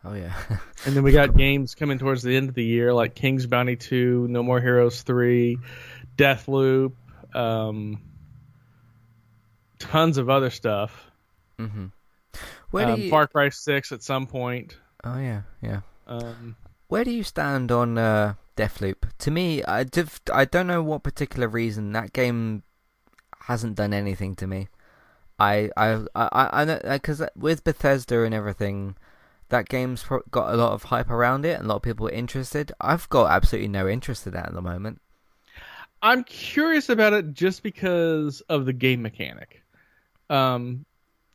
[0.10, 0.34] Oh yeah.
[0.86, 3.76] And then we got games coming towards the end of the year, like King's Bounty
[3.76, 5.58] 2, No More Heroes 3,
[6.18, 6.94] Deathloop,
[7.36, 8.02] um,
[9.78, 11.12] tons of other stuff.
[11.58, 11.88] hmm
[12.72, 13.10] Where Um, you?
[13.10, 14.78] Far Cry 6 at some point.
[15.04, 15.82] Oh yeah, yeah.
[16.08, 16.56] Um,
[16.88, 19.04] Where do you stand on uh, Deathloop?
[19.20, 22.64] To me, I div- I don't know what particular reason that game
[23.42, 24.70] hasn't done anything to me.
[25.40, 28.96] I I I I because with Bethesda and everything,
[29.50, 32.12] that game's got a lot of hype around it, and a lot of people are
[32.12, 32.72] interested.
[32.80, 35.02] I've got absolutely no interest in that at the moment.
[36.02, 39.62] I'm curious about it just because of the game mechanic.
[40.30, 40.86] Um,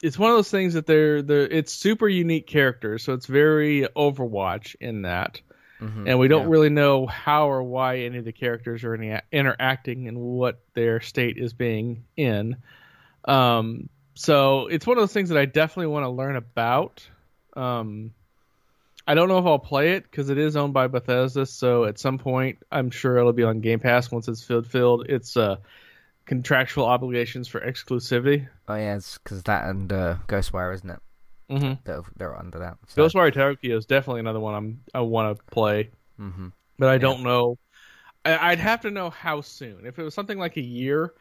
[0.03, 3.87] it's one of those things that they're, they're it's super unique characters, so it's very
[3.97, 5.41] Overwatch in that.
[5.81, 6.51] Mhm, and we don't yeah.
[6.51, 11.01] really know how or why any of the characters are any, interacting and what their
[11.01, 12.57] state is being in.
[13.25, 17.07] Um, so it's one of those things that I definitely want to learn about.
[17.57, 18.13] Um,
[19.07, 21.45] I don't know if I'll play it because it is owned by Bethesda.
[21.47, 24.67] So at some point, I'm sure it'll be on Game Pass once it's filled.
[24.67, 25.57] Filled, it's uh,
[26.25, 28.49] contractual obligations for exclusivity.
[28.69, 31.01] Oh yeah, it's because that and uh, Ghostwire, isn't it?
[31.51, 31.73] Mm-hmm.
[31.85, 32.79] They're, they're under that.
[32.89, 33.03] So.
[33.03, 35.91] Ghostwire Tokyo is definitely another one I'm I want to play.
[36.19, 36.49] mm-hmm.
[36.79, 37.59] but I don't know.
[38.25, 39.85] I- I'd have to know how soon.
[39.85, 41.13] If it was something like a year,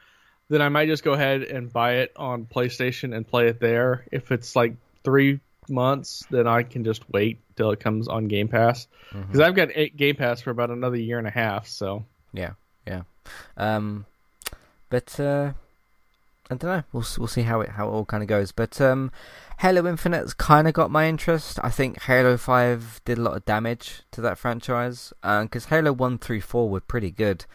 [0.48, 4.06] then I might just go ahead and buy it on PlayStation and play it there.
[4.12, 8.48] If it's like three months, then I can just wait till it comes on Game
[8.48, 11.68] Pass because I've got eight Game Pass for about another year and a half.
[11.68, 12.54] So Yeah,
[12.86, 13.04] yeah.
[13.58, 14.06] Um,
[14.90, 15.54] but uh,
[16.50, 16.84] I don't know.
[16.92, 18.52] We'll we'll see how it how it all kind of goes.
[18.52, 19.12] But um,
[19.60, 21.60] Halo Infinite's kind of got my interest.
[21.64, 26.18] I think Halo Five did a lot of damage to that franchise because Halo One
[26.18, 27.46] through Four were pretty good.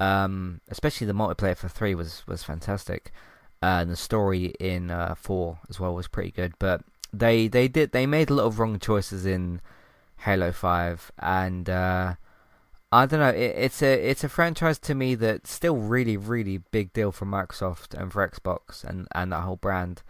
[0.00, 3.12] Um, especially the multiplayer for three was was fantastic,
[3.62, 6.52] uh, and the story in uh, four as well was pretty good.
[6.58, 6.82] But
[7.12, 9.60] they they did they made a lot of wrong choices in
[10.18, 12.14] Halo Five, and uh,
[12.92, 13.28] I don't know.
[13.28, 17.26] It, it's a it's a franchise to me that's still really really big deal for
[17.26, 20.02] Microsoft and for Xbox and and that whole brand,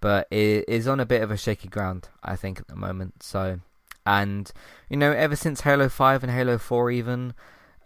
[0.00, 3.22] but it is on a bit of a shaky ground I think at the moment.
[3.22, 3.60] So,
[4.04, 4.50] and
[4.88, 7.34] you know ever since Halo Five and Halo Four even.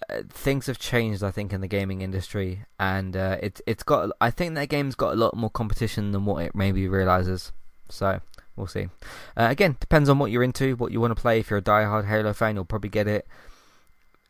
[0.09, 4.11] Uh, things have changed, I think, in the gaming industry, and uh, it's it's got.
[4.19, 7.53] I think that game's got a lot more competition than what it maybe realizes.
[7.91, 8.21] So
[8.61, 8.89] we'll see.
[9.37, 11.41] Uh, again, depends on what you're into, what you want to play.
[11.41, 13.27] If you're a diehard Halo fan, you'll probably get it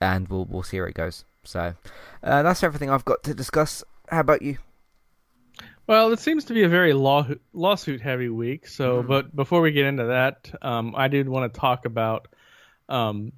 [0.00, 1.24] and we'll we'll see where it goes.
[1.44, 1.74] So
[2.22, 3.84] uh, that's everything I've got to discuss.
[4.08, 4.58] How about you?
[5.86, 8.66] Well, it seems to be a very law, lawsuit heavy week.
[8.68, 9.08] So, Mhm.
[9.08, 12.28] but before we get into that, um, I did want to talk about
[12.88, 13.32] um,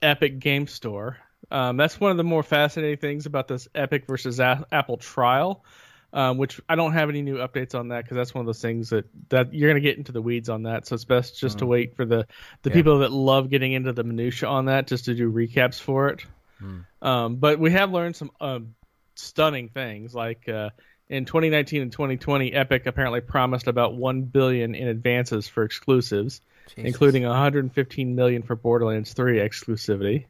[0.00, 1.18] Epic Game Store.
[1.50, 5.64] Um, that's one of the more fascinating things about this Epic versus A- Apple trial.
[6.12, 8.60] Um, which I don't have any new updates on that because that's one of those
[8.60, 10.86] things that, that you're going to get into the weeds on that.
[10.86, 11.68] So it's best just to Mm.
[11.68, 12.26] wait for the,
[12.62, 12.74] the Yeah.
[12.74, 16.24] people that love getting into the minutia on that just to do recaps for it.
[16.62, 16.84] Mm.
[17.00, 18.74] Um, but we have learned some um,
[19.14, 20.70] stunning things like uh,
[21.08, 26.84] in 2019 and 2020, Epic apparently promised about 1 billion in advances for exclusives Jesus.
[26.86, 30.26] including 115 million for Borderlands 3 exclusivity.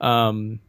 [0.00, 0.60] Um,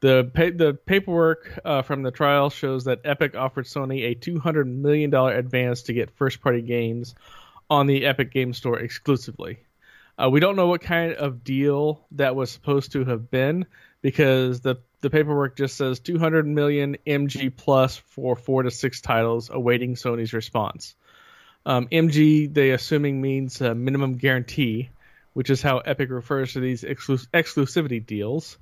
[0.00, 4.66] the pa- the paperwork uh, from the trial shows that Epic offered Sony a 200
[4.66, 7.14] million dollar advance to get first party games
[7.70, 9.58] on the Epic Game Store exclusively.
[10.18, 13.66] Uh, we don't know what kind of deal that was supposed to have been
[14.02, 19.48] because the the paperwork just says 200 million MG plus for four to six titles
[19.50, 20.96] awaiting Sony's response.
[21.64, 24.90] Um, MG, they assuming means minimum guarantee,
[25.34, 28.58] which is how Epic refers to these exclus- exclusivity deals.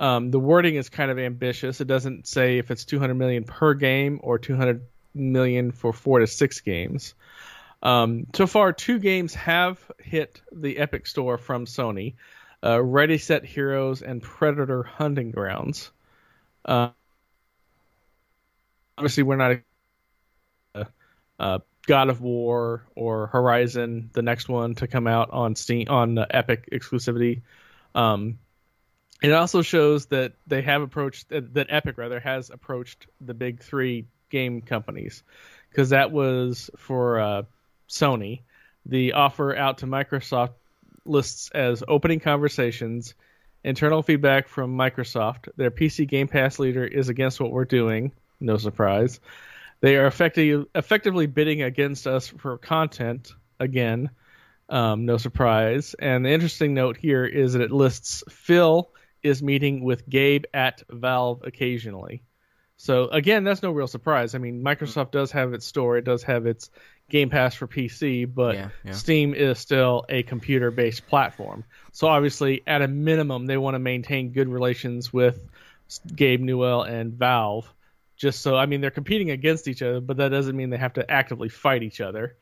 [0.00, 1.82] Um, the wording is kind of ambitious.
[1.82, 4.80] It doesn't say if it's 200 million per game or 200
[5.14, 7.14] million for four to six games.
[7.82, 12.14] Um, so far, two games have hit the Epic Store from Sony:
[12.64, 15.90] uh, Ready Set Heroes and Predator Hunting Grounds.
[16.64, 16.90] Uh,
[18.96, 19.56] obviously, we're not
[20.74, 20.84] uh,
[21.38, 26.18] uh, God of War or Horizon, the next one to come out on Steam on
[26.30, 27.42] Epic exclusivity.
[27.94, 28.38] Um,
[29.22, 33.60] it also shows that they have approached that that Epic rather has approached the big
[33.60, 35.22] three game companies
[35.70, 37.42] because that was for uh,
[37.88, 38.42] Sony.
[38.86, 40.54] The offer out to Microsoft
[41.04, 43.14] lists as opening conversations,
[43.62, 45.48] internal feedback from Microsoft.
[45.56, 48.12] Their PC Game Pass leader is against what we're doing.
[48.40, 49.20] No surprise.
[49.80, 54.10] They are effectively effectively bidding against us for content again.
[54.68, 55.94] Um, no surprise.
[55.94, 58.88] And the interesting note here is that it lists Phil
[59.22, 62.22] is meeting with Gabe at Valve occasionally.
[62.76, 64.34] So again, that's no real surprise.
[64.34, 66.70] I mean, Microsoft does have its store, it does have its
[67.10, 68.92] Game Pass for PC, but Yeah, yeah.
[68.92, 71.64] Steam is still a computer-based platform.
[71.92, 75.40] So obviously, at a minimum, they want to maintain good relations with
[76.14, 77.70] Gabe Newell and Valve.
[78.16, 80.94] Just so, I mean, they're competing against each other, but that doesn't mean they have
[80.94, 82.36] to actively fight each other.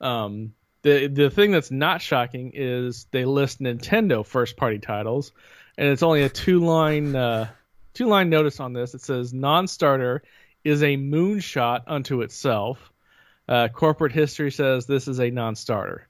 [0.00, 0.52] Um,
[0.82, 5.32] the the thing that's not shocking is they list Nintendo first party titles,
[5.80, 7.48] and it's only a two line uh,
[7.94, 8.94] two line notice on this.
[8.94, 10.22] It says non-starter
[10.62, 12.92] is a moonshot unto itself.
[13.48, 16.06] Uh, corporate history says this is a non-starter,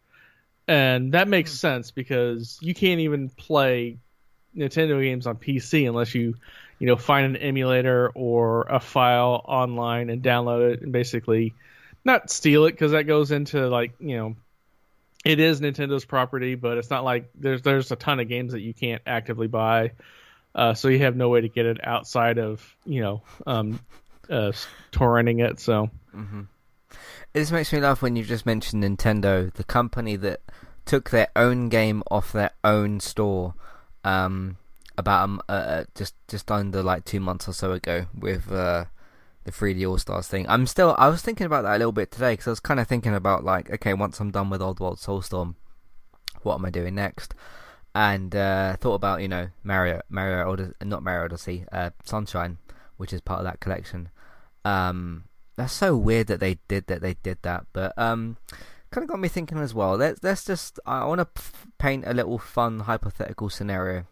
[0.66, 3.98] and that makes sense because you can't even play
[4.56, 6.34] Nintendo games on PC unless you
[6.80, 11.54] you know find an emulator or a file online and download it and basically
[12.04, 14.36] not steal it because that goes into like you know
[15.24, 18.60] it is Nintendo's property, but it's not like there's there's a ton of games that
[18.60, 19.92] you can't actively buy,
[20.54, 23.80] uh, so you have no way to get it outside of you know um,
[24.28, 24.52] uh,
[24.92, 25.60] torrenting it.
[25.60, 25.90] So
[27.32, 30.40] This makes me laugh when you just mentioned Nintendo, the company that
[30.84, 33.54] took their own game off their own store,
[34.02, 34.56] um,
[34.98, 38.86] about uh, uh, just just under like two months or so ago with uh,
[39.50, 40.46] the 3D All Stars thing.
[40.48, 42.80] I'm still I was thinking about that a little bit today because I was kind
[42.80, 45.54] of thinking about like okay, once I'm done with Oddworld Soulstorm,
[46.42, 47.34] what am I doing next?
[47.94, 52.58] And uh, thought about you know Mario Mario Odyssey, not Mario Odyssey, uh, Sunshine,
[52.96, 54.10] which is part of that collection.
[54.64, 55.24] Um,
[55.56, 57.02] that's so weird that they did that.
[57.02, 58.36] They did that, but um,
[58.90, 59.96] kind of got me thinking as well.
[59.96, 61.42] Let's let's just I want to
[61.78, 64.04] paint a little fun hypothetical scenario.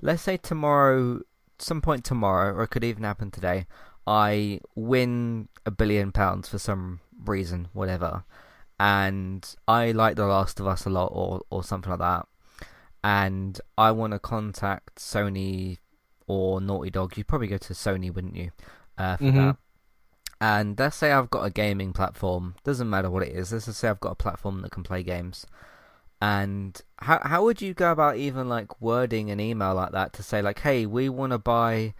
[0.00, 1.20] Let's say tomorrow,
[1.58, 3.66] some point tomorrow, or it could even happen today.
[4.06, 8.24] I win a billion pounds for some reason, whatever,
[8.80, 12.26] and I like The Last of Us a lot, or or something like that,
[13.04, 15.78] and I want to contact Sony
[16.26, 17.16] or Naughty Dog.
[17.16, 18.50] You'd probably go to Sony, wouldn't you,
[18.98, 19.34] uh, for Mhm.
[19.34, 19.56] that?
[20.40, 22.56] And let's say I've got a gaming platform.
[22.64, 23.52] Doesn't matter what it is.
[23.52, 25.46] Let's just say I've got a platform that can play games.
[26.20, 30.22] And how how would you go about even like wording an email like that to
[30.22, 31.94] say like, hey, we want to buy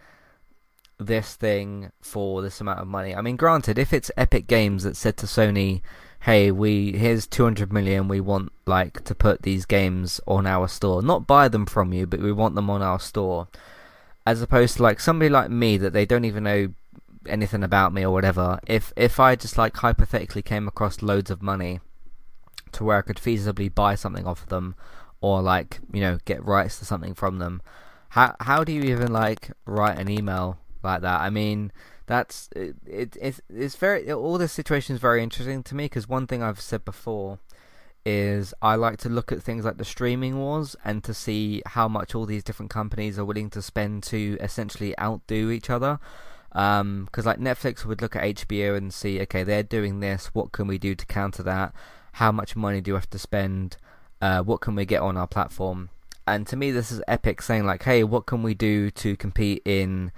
[1.03, 3.15] this thing for this amount of money?
[3.15, 5.81] I mean, granted, if it's Epic Games that said to Sony,
[6.21, 11.01] hey, we here's 200 million, we want like to put these games on our store,
[11.01, 13.47] not buy them from you, but we want them on our store,
[14.25, 16.73] as opposed to like somebody like me that they don't even know
[17.27, 18.59] anything about me or whatever.
[18.67, 21.79] If if I just like hypothetically came across loads of money
[22.71, 24.75] to where I could feasibly buy something off of them,
[25.21, 27.61] or like you know get rights to something from them,
[28.09, 31.21] how how do you even like write an email like that?
[31.21, 31.71] I mean,
[32.05, 32.75] that's it.
[32.85, 36.43] it it's it's very all this situation is very interesting to me because one thing
[36.43, 37.39] I've said before
[38.05, 41.87] is I like to look at things like the streaming wars and to see how
[41.87, 45.99] much all these different companies are willing to spend to essentially outdo each other.
[46.49, 50.27] Because um, like Netflix would look at HBO and see, okay, they're doing this.
[50.33, 51.73] What can we do to counter that?
[52.13, 53.77] How much money do we have to spend?
[54.21, 55.89] Uh, what can we get on our platform?
[56.27, 59.61] And to me, this is Epic saying like, hey, what can we do to compete
[59.65, 60.11] in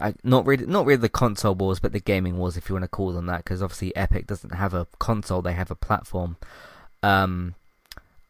[0.00, 2.84] I, not really not really the console wars, but the gaming wars, if you want
[2.84, 6.36] to call them that, because obviously Epic doesn't have a console; they have a platform.
[7.02, 7.54] Um,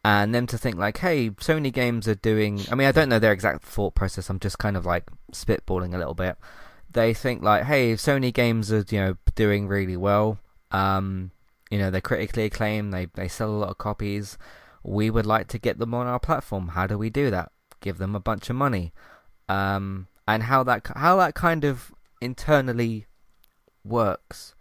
[0.05, 2.61] and them to think like, hey, Sony games are doing.
[2.69, 4.29] I mean, I don't know their exact thought process.
[4.29, 6.37] I'm just kind of like spitballing a little bit.
[6.91, 10.39] They think like, hey, Sony games are you know doing really well.
[10.71, 11.31] Um,
[11.71, 12.93] you know, they're critically acclaimed.
[12.93, 14.37] They they sell a lot of copies.
[14.83, 16.69] We would like to get them on our platform.
[16.69, 17.51] How do we do that?
[17.79, 18.91] Give them a bunch of money.
[19.47, 23.07] Um, and how that how that kind of internally
[23.83, 24.55] works.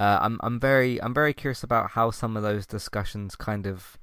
[0.00, 3.96] Uh, I'm I'm very I'm very curious about how some of those discussions kind of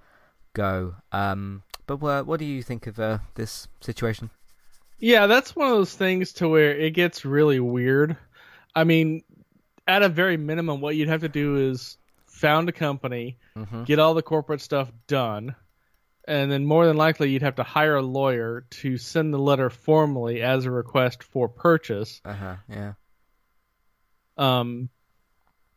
[0.54, 0.96] go.
[1.12, 4.30] Um, but what what do you think of uh, this situation?
[5.00, 8.16] Yeah, that's one of those things to where it gets really weird.
[8.76, 9.24] I mean,
[9.88, 11.98] at a very minimum, what you'd have to do is
[12.28, 13.84] found a company, mm-hmm.
[13.84, 15.56] get all the corporate stuff done,
[16.32, 19.70] and then more than likely you'd have to hire a lawyer to send the letter
[19.70, 22.22] formally as a request for purchase.
[22.24, 22.56] Uh huh.
[22.70, 22.94] Yeah.
[24.38, 24.90] Um,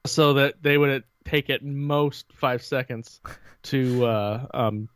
[0.07, 3.21] so that they would take at most five seconds
[3.65, 4.89] to uh, um,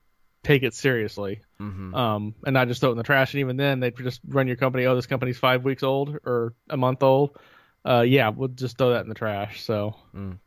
[0.44, 1.40] take it seriously.
[1.61, 1.92] Mm-hmm.
[1.92, 3.34] Um, and not just throw it in the trash.
[3.34, 4.86] And even then, they'd just run your company.
[4.86, 7.36] Oh, this company's five weeks old or a month old.
[7.84, 9.62] Uh, yeah, we'll just throw that in the trash.
[9.62, 9.96] So.
[10.14, 10.38] Mm.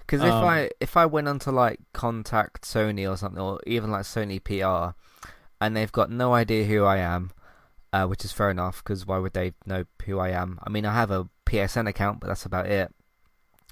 [0.00, 3.60] Because if um, I if I went on to like contact Sony or something, or
[3.66, 4.96] even like Sony PR,
[5.60, 7.32] and they've got no idea who I am,
[7.92, 8.82] uh, which is fair enough.
[8.84, 10.60] Because why would they know who I am?
[10.62, 12.92] I mean, I have a PSN account, but that's about it.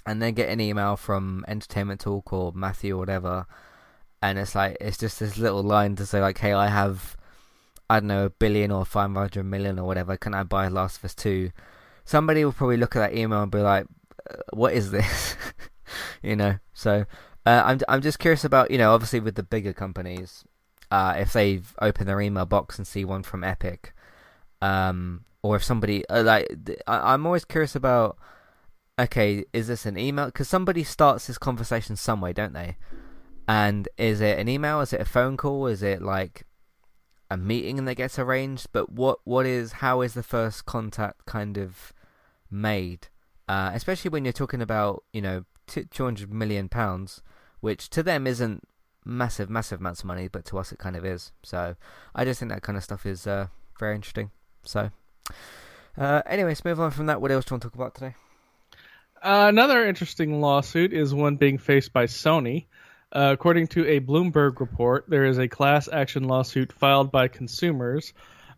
[0.05, 3.47] And then get an email from Entertainment Talk or Matthew or whatever,
[4.21, 7.15] and it's like it's just this little line to say like, "Hey, I have,
[7.89, 10.17] I don't know, a billion or five hundred million or whatever.
[10.17, 11.51] Can I buy Last of Us 2?
[12.03, 13.87] Somebody will probably look at that email and be like,
[14.29, 15.37] uh, "What is this?"
[16.23, 16.57] you know.
[16.73, 17.05] So
[17.45, 20.43] uh, I'm I'm just curious about you know obviously with the bigger companies,
[20.91, 23.93] uh, if they've opened their email box and see one from Epic,
[24.61, 26.47] um, or if somebody uh, like
[26.87, 28.17] I, I'm always curious about.
[28.97, 30.27] Okay, is this an email?
[30.27, 32.77] Because somebody starts this conversation some way, don't they?
[33.45, 34.79] And is it an email?
[34.81, 35.67] Is it a phone call?
[35.67, 36.45] Is it like
[37.29, 38.67] a meeting that gets arranged?
[38.71, 41.93] But what what is how is the first contact kind of
[42.49, 43.09] made?
[43.47, 47.21] Uh, especially when you're talking about you know two hundred million pounds,
[47.59, 48.67] which to them isn't
[49.03, 51.31] massive, massive amounts of money, but to us it kind of is.
[51.43, 51.75] So
[52.13, 53.47] I just think that kind of stuff is uh,
[53.79, 54.31] very interesting.
[54.63, 54.89] So,
[55.97, 57.21] uh, anyways, move on from that.
[57.21, 58.15] What else do you want to talk about today?
[59.21, 62.65] Uh, another interesting lawsuit is one being faced by Sony.
[63.11, 68.13] Uh, according to a Bloomberg report, there is a class action lawsuit filed by consumers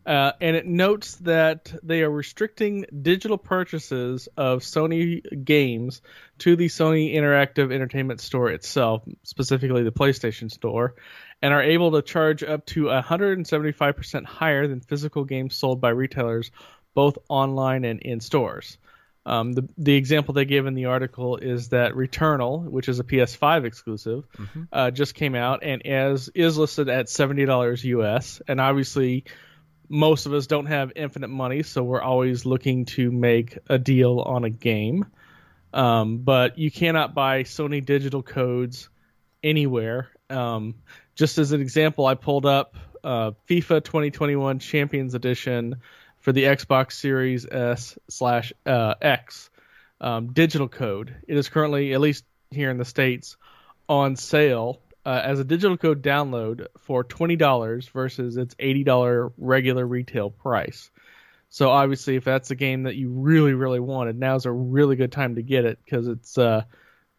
[0.08, 6.00] uh, and it notes that they are restricting digital purchases of Sony games
[6.38, 10.94] to the Sony Interactive Entertainment Store itself, specifically the PlayStation Store,
[11.42, 16.50] and are able to charge up to 175% higher than physical games sold by retailers,
[16.94, 18.78] both online and in stores.
[19.26, 23.04] Um, the the example they give in the article is that Returnal, which is a
[23.04, 24.62] PS5 exclusive, mm-hmm.
[24.72, 29.26] uh, just came out and as is listed at seventy dollars US, and obviously
[29.88, 34.20] most of us don't have infinite money, so we're always looking to make a deal
[34.20, 35.06] on a game.
[35.72, 38.88] Um, but you cannot buy Sony digital codes
[39.42, 40.08] anywhere.
[40.30, 40.74] Um,
[41.14, 45.76] just as an example, I pulled up uh, FIFA 2021 Champions Edition
[46.20, 49.50] for the Xbox Series S slash uh, X
[50.00, 51.14] um, digital code.
[51.26, 53.36] It is currently, at least here in the states,
[53.88, 60.28] on sale uh, as a digital code download for $20 versus its $80 regular retail
[60.28, 60.90] price.
[61.48, 65.10] So obviously, if that's a game that you really, really wanted, now's a really good
[65.10, 66.64] time to get it because it's uh,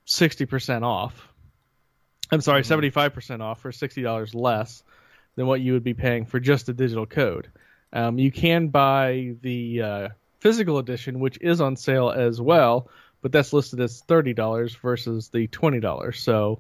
[0.06, 1.30] 60% off.
[2.32, 2.86] I'm sorry, mm-hmm.
[2.86, 4.84] 75% off for $60 less
[5.36, 7.50] than what you would be paying for just a digital code.
[7.92, 10.10] Um, you can buy the uh,
[10.42, 12.88] physical edition, which is on sale as well,
[13.24, 16.16] but that's listed as $30 versus the $20.
[16.16, 16.60] So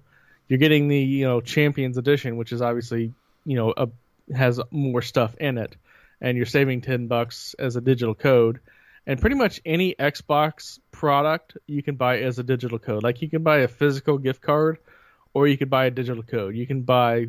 [0.49, 3.13] you're getting the you know Champions Edition, which is obviously
[3.45, 3.87] you know a,
[4.35, 5.77] has more stuff in it,
[6.19, 8.59] and you're saving ten bucks as a digital code.
[9.07, 13.01] And pretty much any Xbox product you can buy as a digital code.
[13.01, 14.79] Like you can buy a physical gift card,
[15.33, 16.55] or you could buy a digital code.
[16.55, 17.27] You can buy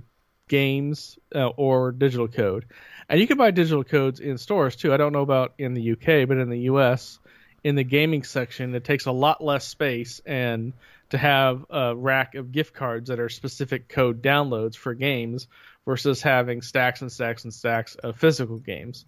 [0.49, 2.67] games uh, or digital code,
[3.09, 4.93] and you can buy digital codes in stores too.
[4.93, 7.19] I don't know about in the UK, but in the US,
[7.63, 10.73] in the gaming section, it takes a lot less space and
[11.11, 15.49] to have a rack of gift cards that are specific code downloads for games
[15.85, 19.05] versus having stacks and stacks and stacks of physical games.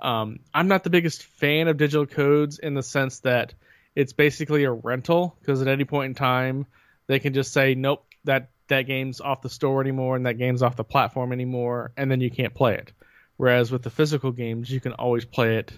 [0.00, 3.54] Um, I'm not the biggest fan of digital codes in the sense that
[3.94, 6.66] it's basically a rental because at any point in time
[7.08, 10.62] they can just say nope that that game's off the store anymore and that game's
[10.62, 12.92] off the platform anymore and then you can't play it.
[13.38, 15.72] Whereas with the physical games you can always play it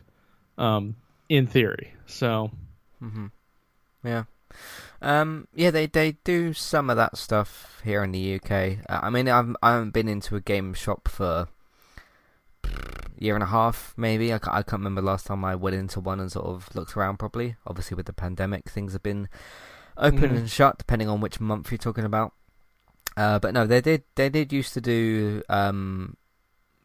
[0.59, 0.97] um,
[1.29, 1.95] in theory.
[2.07, 2.51] So
[2.99, 3.27] hmm
[4.05, 4.25] Yeah.
[5.03, 8.51] Um, yeah, they, they do some of that stuff here in the UK.
[8.89, 11.49] Uh, I mean, I've, I haven't been into a game shop for
[12.65, 12.69] a
[13.19, 14.33] year and a half, maybe.
[14.33, 16.97] I can't, I can't remember last time I went into one and sort of looked
[16.97, 17.57] around properly.
[17.67, 19.29] Obviously, with the pandemic, things have been
[19.97, 20.37] open Mhm.
[20.37, 22.33] and shut depending on which month you're talking about.
[23.17, 26.17] Uh, but no, they did they did used to do um,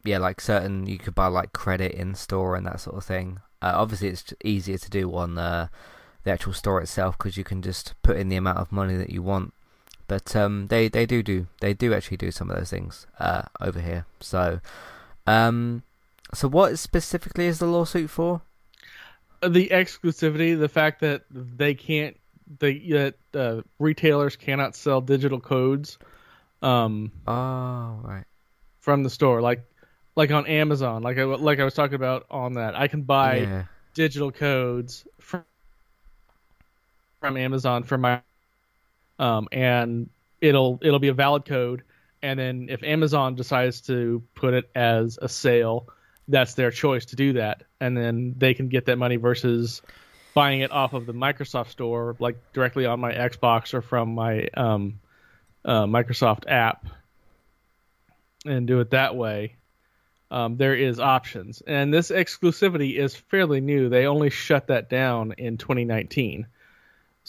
[0.04, 3.40] yeah, like certain you could buy like credit in store and that sort of thing.
[3.62, 5.70] Uh, obviously, it's easier to do on the
[6.26, 9.10] the actual store itself because you can just put in the amount of money that
[9.10, 9.54] you want.
[10.08, 13.42] But um, they they do do they do actually do some of those things uh,
[13.60, 14.06] over here.
[14.20, 14.60] So,
[15.26, 15.82] um,
[16.34, 18.42] so what specifically is the lawsuit for?
[19.42, 22.16] the exclusivity, the fact that they can't,
[22.58, 25.98] they that uh, retailers cannot sell digital codes
[26.62, 28.24] um, Oh, right.
[28.80, 29.62] from the store, like
[30.16, 32.74] like on Amazon, like I like I was talking about on that.
[32.74, 33.64] I can buy yeah.
[33.94, 35.44] digital codes from
[37.20, 38.20] from Amazon for my
[39.18, 40.10] um, and
[40.40, 41.82] it'll it'll be a valid code.
[42.22, 45.88] And then if Amazon decides to put it as a sale,
[46.28, 49.82] that's their choice to do that, and then they can get that money versus
[50.34, 54.48] buying it off of the Microsoft store, like directly on my Xbox or from my
[54.54, 54.98] um,
[55.64, 56.86] uh, Microsoft app,
[58.44, 59.56] and do it that way.
[60.28, 63.88] Um, there is options, and this exclusivity is fairly new.
[63.88, 66.48] They only shut that down in 2019,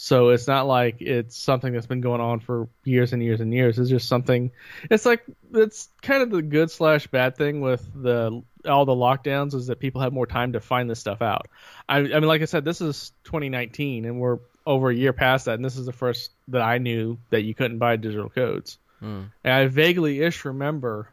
[0.00, 3.52] so it's not like it's something that's been going on for years and years and
[3.52, 3.80] years.
[3.80, 4.52] It's just something.
[4.88, 9.54] It's like it's kind of the good slash bad thing with the all the lockdowns
[9.54, 11.48] is that people have more time to find this stuff out.
[11.88, 15.46] I, I mean, like I said, this is 2019, and we're over a year past
[15.46, 18.78] that, and this is the first that I knew that you couldn't buy digital codes.
[19.02, 19.32] Mm.
[19.42, 21.08] And I vaguely ish remember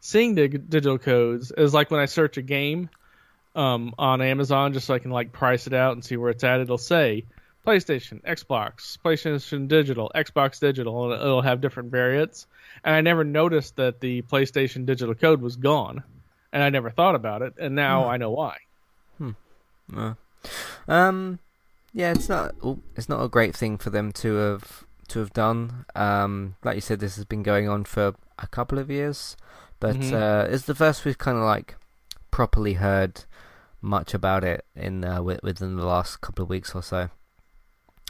[0.00, 2.90] seeing the digital codes is like when I search a game
[3.54, 6.44] um, on Amazon, just so I can like price it out and see where it's
[6.44, 6.60] at.
[6.60, 7.24] It'll say
[7.66, 12.46] PlayStation, Xbox, PlayStation Digital, Xbox Digital, and it'll have different variants.
[12.84, 16.02] And I never noticed that the PlayStation Digital code was gone,
[16.52, 17.54] and I never thought about it.
[17.58, 18.10] And now Hmm.
[18.10, 18.56] I know why.
[19.94, 20.14] Uh,
[20.88, 21.38] um,
[21.92, 22.54] yeah, it's not
[22.96, 25.84] it's not a great thing for them to have to have done.
[25.94, 29.36] Um, like you said, this has been going on for a couple of years,
[29.80, 30.12] but Mhm.
[30.14, 31.76] uh, it's the first we've kind of like
[32.30, 33.24] properly heard
[33.82, 37.10] much about it in uh, within the last couple of weeks or so.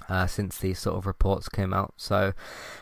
[0.06, 2.34] Uh, since these sort of reports came out, so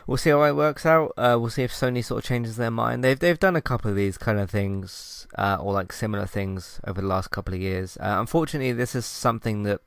[0.05, 1.13] we'll see how it works out.
[1.15, 3.01] Uh, we'll see if Sony sort of changes their mind.
[3.01, 6.81] They've they've done a couple of these kind of things, uh, or like similar things
[6.85, 7.95] over the last couple of years.
[7.97, 9.79] Uh, unfortunately, this is something that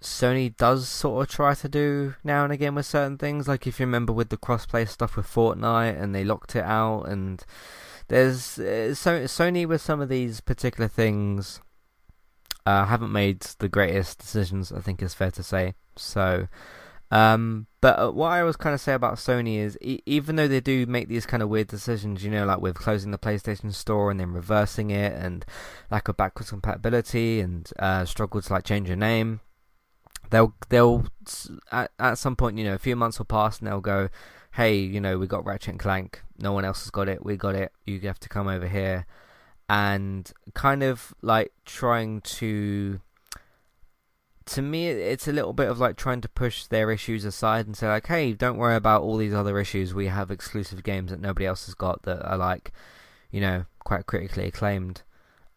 [0.00, 3.48] Sony does sort of try to do now and again with certain things.
[3.48, 7.02] Like if you remember with the crossplay stuff with Fortnite, and they locked it out,
[7.02, 7.44] and
[8.08, 11.60] there's uh, so Sony with some of these particular things
[12.66, 14.72] uh, haven't made the greatest decisions.
[14.72, 15.74] I think is fair to say.
[15.96, 16.48] So,
[17.10, 20.48] um, but uh, what I always kind of say about Sony is, e- even though
[20.48, 23.72] they do make these kind of weird decisions, you know, like with closing the PlayStation
[23.72, 25.46] Store and then reversing it, and
[25.90, 29.40] lack of backwards compatibility, and uh, struggle to like change your name,
[30.30, 31.06] they'll they'll
[31.70, 34.08] at at some point, you know, a few months will pass, and they'll go,
[34.54, 37.36] hey, you know, we got Ratchet and Clank, no one else has got it, we
[37.36, 39.06] got it, you have to come over here,
[39.68, 43.00] and kind of like trying to
[44.46, 47.76] to me it's a little bit of like trying to push their issues aside and
[47.76, 49.92] say like hey don't worry about all these other issues.
[49.92, 52.72] We have exclusive games that nobody else has got that are like
[53.30, 55.02] you know quite critically acclaimed.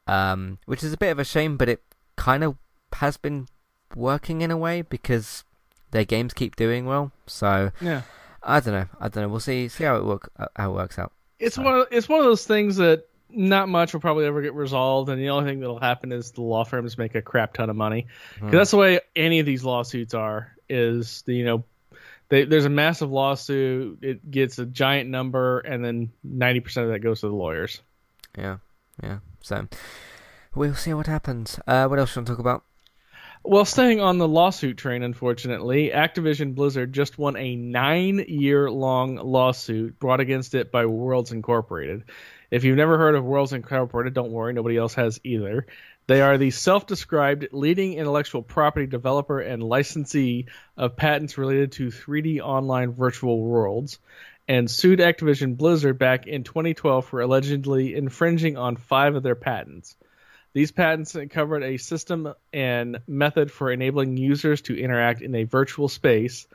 [0.08, 1.84] Um which is a bit of a shame but it
[2.16, 2.56] kind of
[2.94, 3.48] has been
[3.96, 5.44] working in a way because
[5.92, 7.12] their games keep doing well.
[7.28, 8.02] So Yeah.
[8.42, 8.86] i don't know.
[9.00, 9.30] I don't know.
[9.30, 11.12] We'll see see how it work uh, how it works out.
[11.38, 14.42] It's So- one of it's one of those things that not much will probably ever
[14.42, 17.54] get resolved, and the only thing that'll happen is the law firms make a crap
[17.54, 18.08] ton of money.
[18.40, 18.52] 'Cause Hmm.
[18.52, 20.54] that's the way any of these lawsuits are.
[20.70, 21.64] Is the you know,
[22.30, 26.92] they, there's a massive lawsuit, it gets a giant number, and then ninety percent of
[26.94, 27.82] that goes to the lawyers.
[28.38, 28.58] yeah
[29.02, 29.68] yeah so
[30.54, 32.64] we'll see what happens uh what else you want to talk about
[33.44, 39.16] Well, staying on the lawsuit train, unfortunately, Activision Blizzard just won a nine year long
[39.16, 42.04] lawsuit brought against it by Worlds Incorporated.
[42.52, 45.68] If you've never heard of Worlds Incorporated, don't worry, nobody else has either.
[46.08, 51.90] They are the self described leading intellectual property developer and licensee of patents related to
[51.90, 54.00] 3D online virtual worlds
[54.48, 59.96] and sued Activision Blizzard back in 2012 for allegedly infringing on five of their patents.
[60.54, 65.88] These patents covered a system and method for enabling users to interact in a virtual
[65.88, 66.48] space,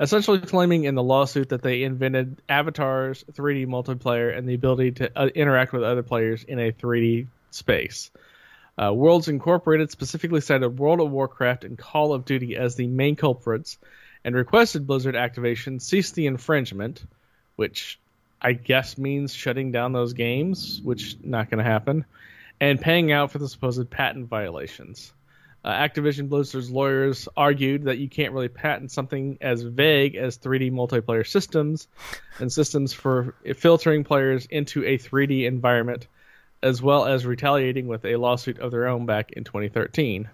[0.00, 5.10] essentially claiming in the lawsuit that they invented avatars, 3D multiplayer, and the ability to
[5.18, 8.10] uh, interact with other players in a 3D space.
[8.80, 13.16] Uh, Worlds Incorporated specifically cited World of Warcraft and Call of Duty as the main
[13.16, 13.76] culprits
[14.24, 17.04] and requested Blizzard Activation cease the infringement,
[17.56, 17.98] which
[18.40, 22.04] I guess means shutting down those games, which not going to happen,
[22.60, 25.12] and paying out for the supposed patent violations.
[25.68, 30.72] Uh, Activision Blizzard's lawyers argued that you can't really patent something as vague as 3D
[30.72, 31.88] multiplayer systems
[32.38, 36.06] and systems for filtering players into a 3D environment,
[36.62, 40.30] as well as retaliating with a lawsuit of their own back in 2013.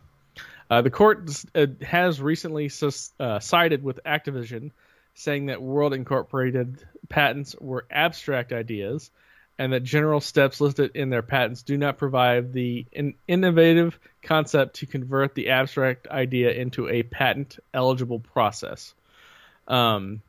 [0.71, 2.71] Uh, the court uh, has recently
[3.19, 4.71] uh, sided with Activision,
[5.15, 9.11] saying that World Incorporated patents were abstract ideas
[9.59, 14.77] and that general steps listed in their patents do not provide the in- innovative concept
[14.77, 18.95] to convert the abstract idea into a patent eligible process.
[19.69, 20.23] Um,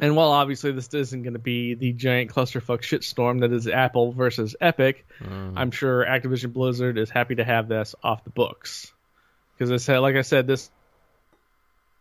[0.00, 4.12] and while obviously this isn't going to be the giant clusterfuck shitstorm that is Apple
[4.12, 5.52] versus Epic, mm.
[5.56, 8.92] I'm sure Activision Blizzard is happy to have this off the books.
[9.54, 10.70] Because I said, like I said, this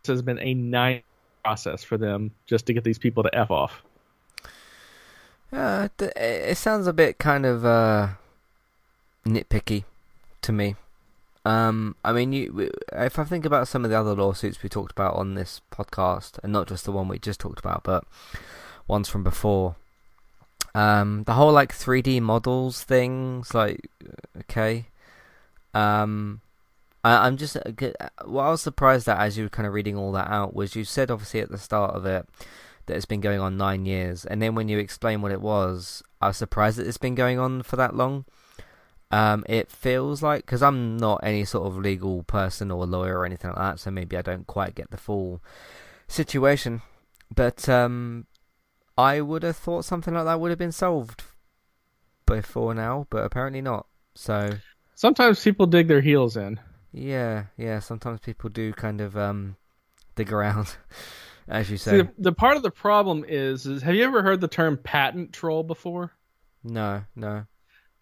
[0.06, 1.03] has been a nine
[1.44, 3.84] process for them just to get these people to f off.
[5.52, 8.10] Uh, it sounds a bit kind of uh,
[9.26, 9.84] nitpicky
[10.41, 10.76] to me.
[11.44, 14.91] Um, I mean, you, if I think about some of the other lawsuits we talked
[14.91, 18.06] about on this podcast, and not just the one we just talked about, but
[18.88, 19.76] ones from before,
[20.73, 23.90] um, the whole like 3D models things, like,
[24.38, 24.86] okay,
[25.73, 26.41] um,
[27.03, 27.90] I, am just uh,
[28.26, 30.76] what I was surprised at as you were kind of reading all that out was
[30.76, 32.28] you said obviously at the start of it
[32.91, 36.03] that it's been going on nine years, and then when you explain what it was,
[36.19, 38.26] I was surprised that it's been going on for that long.
[39.11, 43.26] Um, it feels like because I'm not any sort of legal person or lawyer or
[43.26, 45.41] anything like that, so maybe I don't quite get the full
[46.09, 46.81] situation.
[47.34, 48.27] But um,
[48.97, 51.23] I would have thought something like that would have been solved
[52.26, 53.88] before now, but apparently not.
[54.15, 54.49] So
[54.95, 56.59] sometimes people dig their heels in.
[56.91, 57.80] Yeah, yeah.
[57.80, 59.55] Sometimes people do kind of um,
[60.15, 60.76] dig around.
[61.47, 61.91] as you say.
[61.91, 64.77] See, the, the, part of the problem is, is have you ever heard the term
[64.77, 66.11] patent troll before?
[66.63, 67.45] No, no.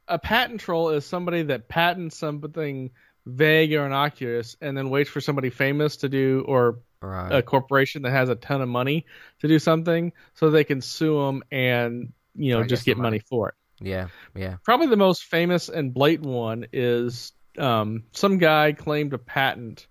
[0.07, 2.91] A patent troll is somebody that patents something
[3.25, 7.37] vague or innocuous and then waits for somebody famous to do or right.
[7.37, 9.05] a corporation that has a ton of money
[9.39, 13.05] to do something so they can sue them and you know just get money.
[13.05, 13.55] money for it.
[13.81, 14.57] Yeah, yeah.
[14.63, 19.87] Probably the most famous and blatant one is um, some guy claimed a patent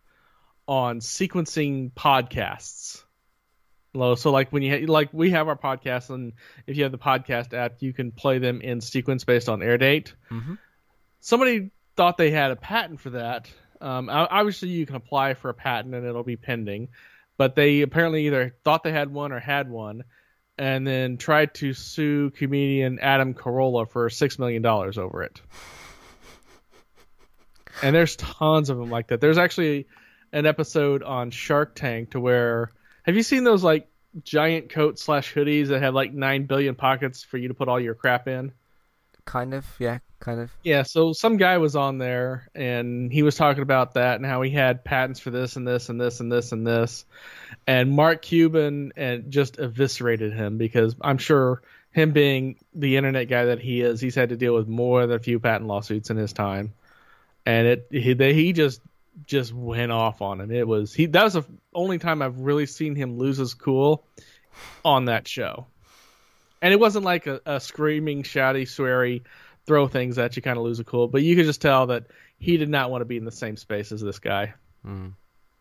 [0.66, 3.02] on sequencing podcasts.
[3.94, 6.34] So like when you ha- like we have our podcast, and
[6.66, 9.78] if you have the podcast app, you can play them in sequence based on air
[9.78, 10.14] date.
[10.30, 10.54] Mm-hmm.
[11.20, 13.50] Somebody thought they had a patent for that.
[13.80, 16.88] Um, obviously, you can apply for a patent and it'll be pending,
[17.36, 20.04] but they apparently either thought they had one or had one,
[20.56, 25.40] and then tried to sue comedian Adam Carolla for six million dollars over it.
[27.82, 29.20] and there's tons of them like that.
[29.20, 29.86] There's actually
[30.32, 32.72] an episode on Shark Tank to where
[33.08, 33.88] have you seen those like
[34.22, 37.80] giant coat slash hoodies that have like nine billion pockets for you to put all
[37.80, 38.52] your crap in?
[39.24, 40.50] Kind of, yeah, kind of.
[40.62, 44.42] Yeah, so some guy was on there and he was talking about that and how
[44.42, 47.06] he had patents for this and this and this and this and this.
[47.66, 51.62] And Mark Cuban and just eviscerated him because I'm sure
[51.92, 55.16] him being the internet guy that he is, he's had to deal with more than
[55.16, 56.74] a few patent lawsuits in his time.
[57.46, 58.82] And it he, he just
[59.26, 60.50] just went off on him.
[60.50, 61.06] It was he.
[61.06, 64.06] That was the only time I've really seen him lose his cool
[64.84, 65.66] on that show.
[66.60, 69.22] And it wasn't like a, a screaming, shouty, sweary,
[69.66, 72.06] throw things at you kind of lose a cool, but you could just tell that
[72.38, 74.54] he did not want to be in the same space as this guy.
[74.84, 75.12] Mm.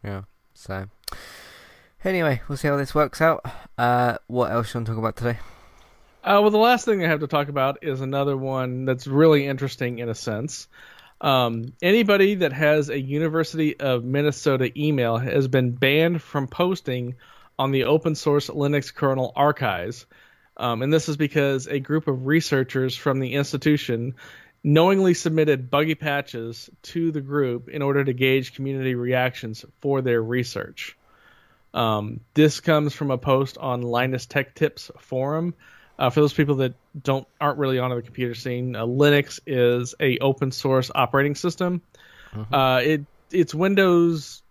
[0.04, 0.24] Yeah.
[0.54, 0.88] So
[2.04, 3.46] anyway, we'll see how this works out.
[3.78, 5.40] Uh, what else you want to talk about today?
[6.24, 9.46] Uh, well, the last thing I have to talk about is another one that's really
[9.46, 10.68] interesting in a sense.
[11.20, 17.16] Um, anybody that has a University of Minnesota email has been banned from posting
[17.58, 20.06] on the open source Linux kernel archives.
[20.56, 24.16] Um, and this is because a group of researchers from the institution
[24.64, 30.22] knowingly submitted buggy patches to the group in order to gauge community reactions for their
[30.22, 30.98] research.
[31.74, 35.54] Um, this comes from a post on Linus Tech Tips forum.
[36.00, 39.96] Uh, for those people that don't aren't really on the computer scene, uh, Linux is
[40.00, 41.82] a open source operating system.
[42.34, 42.54] Mm-hmm.
[42.54, 44.44] Uh, it it's Windows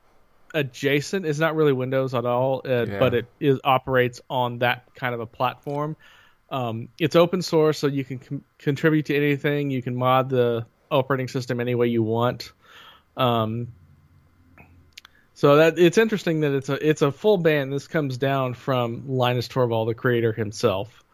[0.52, 1.26] adjacent.
[1.26, 2.98] It's not really Windows at all, uh, yeah.
[2.98, 5.96] but it is operates on that kind of a platform.
[6.50, 9.70] Um, it's open source, so you can com- contribute to anything.
[9.70, 12.52] You can mod the operating system any way you want.
[13.16, 13.68] Um,
[15.34, 17.70] so that it's interesting that it's a it's a full ban.
[17.70, 21.04] This comes down from Linus Torvald, the creator himself.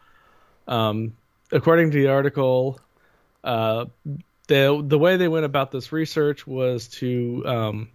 [0.67, 1.13] Um,
[1.51, 2.79] according to the article,
[3.43, 3.85] uh,
[4.47, 7.89] the the way they went about this research was to um,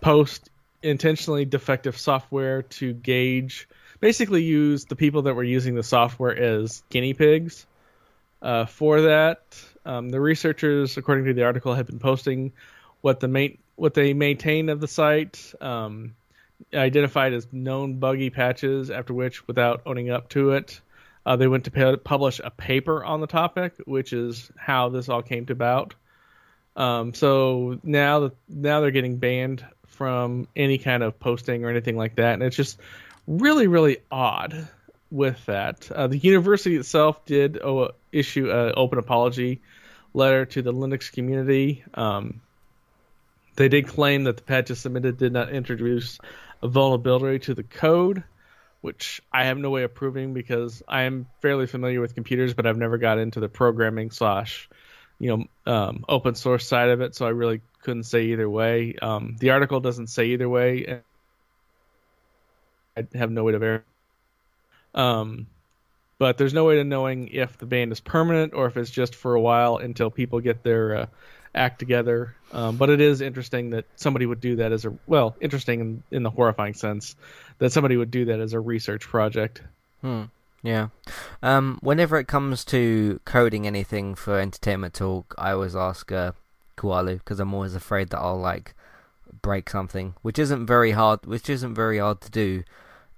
[0.00, 0.50] post
[0.82, 3.68] intentionally defective software to gauge,
[4.00, 7.66] basically use the people that were using the software as guinea pigs.
[8.42, 9.40] Uh, for that,
[9.84, 12.52] um, the researchers, according to the article, had been posting
[13.00, 16.14] what the main what they maintain of the site, um,
[16.72, 18.90] identified as known buggy patches.
[18.90, 20.80] After which, without owning up to it,
[21.26, 25.22] uh, they went to publish a paper on the topic, which is how this all
[25.22, 25.94] came to about.
[26.76, 31.96] Um, so now that now they're getting banned from any kind of posting or anything
[31.96, 32.78] like that, and it's just
[33.26, 34.68] really really odd
[35.10, 35.90] with that.
[35.90, 37.58] Uh, the university itself did
[38.12, 39.60] issue an open apology
[40.14, 41.82] letter to the Linux community.
[41.94, 42.40] Um,
[43.56, 46.18] they did claim that the patches submitted did not introduce
[46.62, 48.22] a vulnerability to the code,
[48.86, 52.68] which I have no way of proving because I am fairly familiar with computers, but
[52.68, 54.70] I've never got into the programming slash,
[55.18, 58.94] you know, um, open source side of it, so I really couldn't say either way.
[59.02, 61.00] Um, the article doesn't say either way.
[62.96, 63.84] I have no way to verify.
[64.94, 65.48] Um,
[66.18, 69.16] but there's no way to knowing if the ban is permanent or if it's just
[69.16, 71.06] for a while until people get their uh,
[71.54, 72.34] act together.
[72.52, 76.02] Um, but it is interesting that somebody would do that as a well, interesting in,
[76.10, 77.16] in the horrifying sense
[77.58, 79.62] that somebody would do that as a research project.
[80.00, 80.24] Hmm.
[80.62, 80.88] Yeah.
[81.42, 86.32] Um, whenever it comes to coding anything for entertainment talk, I always ask uh,
[86.76, 88.74] Kualu because I'm always afraid that I'll like
[89.42, 91.24] break something, which isn't very hard.
[91.26, 92.64] Which isn't very hard to do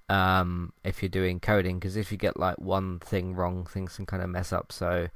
[0.09, 4.07] um, if you're doing coding, because if you get like one thing wrong, things can
[4.07, 4.73] kind of mess up.
[4.73, 5.09] So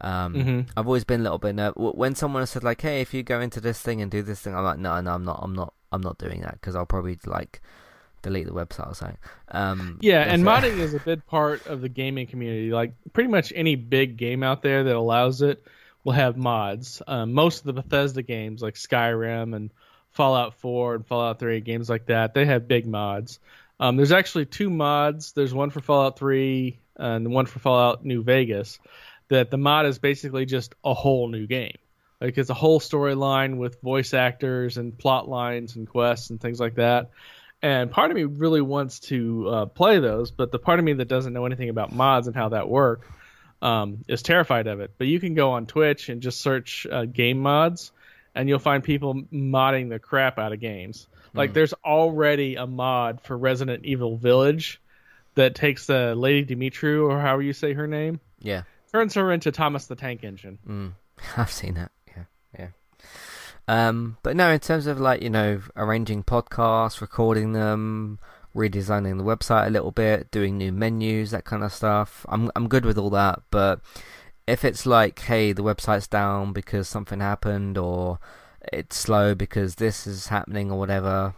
[0.00, 0.60] um, mm-hmm.
[0.76, 3.40] I've always been a little bit nervous when someone said like, "Hey, if you go
[3.40, 5.40] into this thing and do this thing," I'm like, "No, no, I'm not.
[5.42, 5.72] I'm not.
[5.92, 7.60] I'm not doing that because I'll probably like."
[8.22, 9.18] delete the website or something.
[9.52, 12.72] Um, yeah, and modding is a big part of the gaming community.
[12.72, 15.62] Like pretty much any big game out there that allows it
[16.02, 17.02] will have mods.
[17.06, 19.70] Um, most of the Bethesda games, like Skyrim and
[20.10, 23.38] Fallout 4 and Fallout 3, games like that, they have big mods.
[23.78, 25.32] Um, there's actually two mods.
[25.32, 28.78] There's one for Fallout 3 and one for Fallout New Vegas.
[29.28, 31.76] That the mod is basically just a whole new game.
[32.20, 36.60] Like it's a whole storyline with voice actors and plot lines and quests and things
[36.60, 37.10] like that
[37.62, 40.92] and part of me really wants to uh, play those, but the part of me
[40.94, 43.08] that doesn't know anything about mods and how that work
[43.62, 44.92] um, is terrified of it.
[44.98, 47.92] But you can go on Twitch and just search uh, game mods,
[48.34, 51.08] and you'll find people modding the crap out of games.
[51.34, 51.54] Like Hmm.
[51.54, 54.80] there's already a mod for Resident Evil Village
[55.34, 58.62] that takes the Lady Dimitru or however you say her name, yeah,
[58.96, 60.58] turns her into Thomas the Tank Engine.
[60.66, 60.92] mm.
[61.36, 61.92] I've seen that.
[62.08, 62.24] Yeah,
[62.58, 62.68] yeah.
[63.68, 68.18] Um, but no, in terms of like you know arranging podcasts, recording them,
[68.54, 72.24] redesigning the website a little bit, doing new menus, that kind of stuff.
[72.28, 73.42] I'm I'm good with all that.
[73.50, 73.80] But
[74.46, 78.18] if it's like, hey, the website's down because something happened, or
[78.72, 81.34] it's slow because this is happening, or whatever,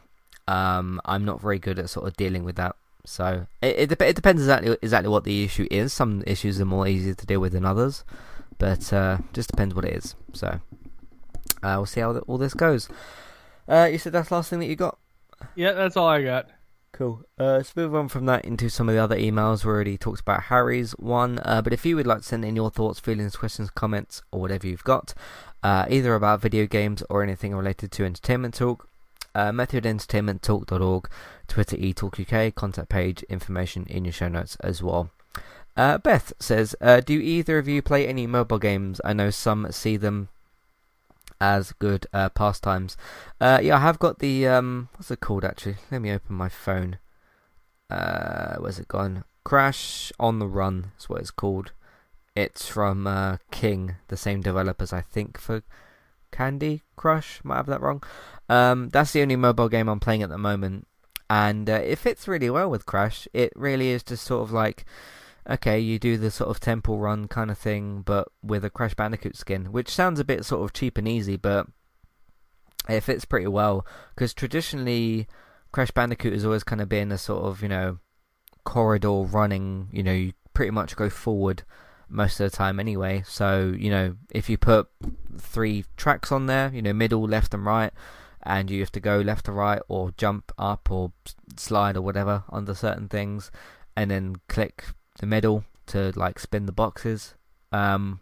[0.47, 2.77] um, I'm not very good at sort of dealing with that.
[3.09, 5.93] So it it, it depends exactly exactly what the issue is.
[5.93, 8.05] Some issues are more easy to deal with than others,
[8.59, 10.15] but uh, just depends what it is.
[10.33, 10.61] So
[11.63, 12.89] uh, we'll see how th- all this goes.
[13.69, 14.99] Uh, you said that's the last thing that you got.
[15.55, 16.49] Yeah, that's all I got.
[16.93, 17.23] Cool.
[17.39, 19.65] Uh, let's move on from that into some of the other emails.
[19.65, 22.57] We already talked about Harry's one, uh, but if you would like to send in
[22.57, 25.15] your thoughts, feelings, questions, comments, or whatever you've got,
[25.63, 28.88] uh, either about video games or anything related to entertainment talk,
[29.39, 31.09] uh, methodentertainmenttalk.org,
[31.47, 35.11] Twitter eTalkUK, contact page, information in your show notes as well.
[35.77, 39.01] Uh, Beth says, uh, do either of you play any mobile games?
[39.05, 40.29] I know some see them
[41.41, 42.97] as good uh, pastimes.
[43.41, 45.77] Uh, yeah, I have got the um, what's it called actually?
[45.89, 46.99] Let me open my phone.
[47.89, 49.23] Uh, where's it gone?
[49.45, 51.71] Crash on the Run is what it's called.
[52.35, 55.63] It's from uh, King, the same developers I think for
[56.31, 57.41] Candy Crush.
[57.45, 58.03] Might have that wrong.
[58.49, 60.87] Um, that's the only mobile game I'm playing at the moment,
[61.29, 63.29] and uh, it fits really well with Crash.
[63.33, 64.85] It really is just sort of like
[65.49, 68.95] okay, you do the sort of temple run kind of thing, but with a Crash
[68.95, 71.67] Bandicoot skin, which sounds a bit sort of cheap and easy, but
[72.89, 75.27] it fits pretty well because traditionally
[75.73, 77.99] Crash Bandicoot has always kind of been a sort of you know
[78.65, 79.89] corridor running.
[79.93, 81.63] You know, you pretty much go forward
[82.09, 83.23] most of the time anyway.
[83.27, 84.89] So you know, if you put
[85.39, 87.93] three tracks on there, you know, middle, left, and right.
[88.45, 91.13] And you have to go left to right, or jump up, or
[91.57, 93.51] slide, or whatever under certain things,
[93.97, 94.85] and then click
[95.19, 97.35] the middle to like spin the boxes.
[97.73, 98.21] Um,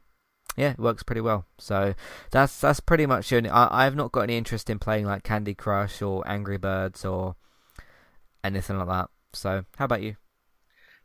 [0.56, 1.44] yeah, it works pretty well.
[1.58, 1.94] So
[2.30, 3.46] that's that's pretty much it.
[3.46, 7.36] I I've not got any interest in playing like Candy Crush or Angry Birds or
[8.42, 9.10] anything like that.
[9.32, 10.16] So how about you?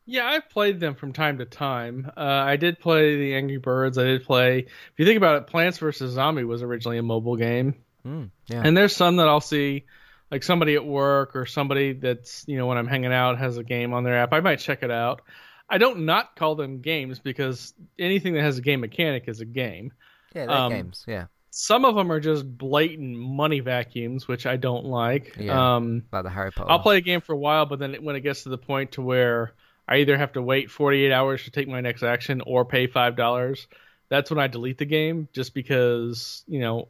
[0.05, 2.11] Yeah, I've played them from time to time.
[2.17, 3.97] Uh, I did play the Angry Birds.
[3.97, 4.59] I did play.
[4.59, 7.75] If you think about it, Plants vs Zombie was originally a mobile game,
[8.05, 8.63] Mm, yeah.
[8.65, 9.85] and there's some that I'll see,
[10.31, 13.63] like somebody at work or somebody that's you know when I'm hanging out has a
[13.63, 14.33] game on their app.
[14.33, 15.21] I might check it out.
[15.69, 19.45] I don't not call them games because anything that has a game mechanic is a
[19.45, 19.93] game.
[20.35, 21.05] yeah, they're um, games.
[21.07, 25.37] Yeah, Some of them are just blatant money vacuums, which I don't like.
[25.39, 25.75] Yeah.
[25.75, 26.71] Um, like the Harry Potter.
[26.71, 28.93] I'll play a game for a while, but then when it gets to the point
[28.93, 29.53] to where
[29.91, 33.17] I either have to wait 48 hours to take my next action or pay five
[33.17, 33.67] dollars,
[34.07, 36.87] that's when I delete the game, just because you know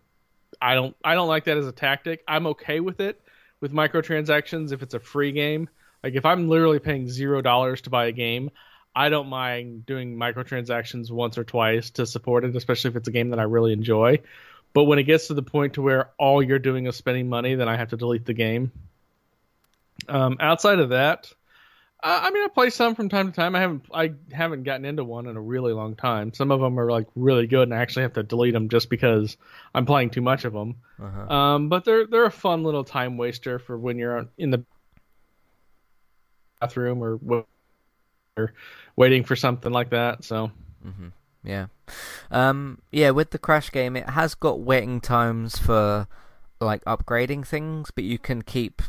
[0.61, 2.23] I don't I don't like that as a tactic.
[2.28, 3.19] I'm okay with it
[3.60, 5.68] with microtransactions if it's a free game.
[6.03, 8.52] Like if I'm literally paying zero dollars to buy a game,
[8.95, 13.11] I don't mind doing microtransactions once or twice to support it, especially if it's a
[13.11, 14.19] game that I really enjoy.
[14.73, 17.56] But when it gets to the point to where all you're doing is spending money,
[17.56, 18.72] then I have to delete the game.
[20.07, 21.34] Um, outside of that,
[22.03, 23.56] uh, I mean, I play some from time to time.
[23.56, 26.34] I haven't I haven't gotten into one in a really long time.
[26.34, 28.90] Some of them are like really good, and I actually have to delete them just
[28.90, 29.38] because
[29.76, 30.78] I'm playing too much of them.
[30.99, 31.34] Uh-huh.
[31.34, 34.65] Um, but they're they're a fun little time waster for when you're in the
[36.60, 37.45] bathroom or,
[38.38, 38.53] or
[38.95, 40.23] waiting for something like that.
[40.23, 40.52] So
[40.82, 41.10] hmm
[41.44, 41.68] Yeah.
[42.32, 46.07] Um, yeah, with the Crash game, it has got waiting times for
[46.60, 48.82] like upgrading things, but you can keep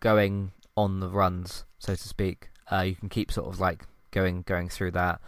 [0.00, 2.50] going on the runs, so to speak.
[2.70, 5.20] Uh, you can keep sort of like going going through that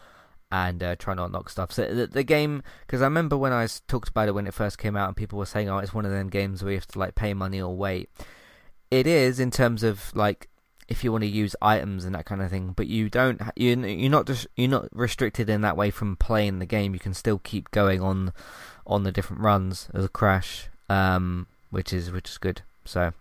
[0.50, 1.72] and uh, try not knock stuff.
[1.72, 4.78] So the, the game, because I remember when I talked about it when it first
[4.78, 6.86] came out, and people were saying, "Oh, it's one of them games where you have
[6.88, 8.10] to like pay money or wait."
[8.90, 10.48] It is in terms of like
[10.88, 13.40] if you want to use items and that kind of thing, but you don't.
[13.56, 16.94] You you're not just you're not restricted in that way from playing the game.
[16.94, 18.32] You can still keep going on
[18.86, 22.62] on the different runs as a crash, um, which is which is good.
[22.84, 23.12] So,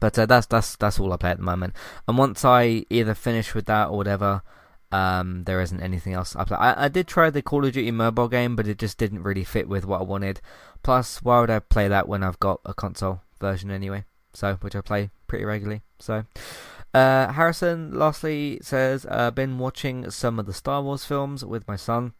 [0.00, 1.74] but uh, that's that's that's all I play at the moment.
[2.08, 4.42] And once I either finish with that or whatever,
[4.90, 6.56] um, there isn't anything else I play.
[6.58, 9.44] I, I did try the Call of Duty mobile game, but it just didn't really
[9.44, 10.40] fit with what I wanted.
[10.82, 14.04] Plus, why would I play that when I've got a console version anyway?
[14.34, 15.82] So, which I play pretty regularly.
[15.98, 16.24] So,
[16.94, 21.76] uh, Harrison lastly says, uh, been watching some of the Star Wars films with my
[21.76, 22.12] son,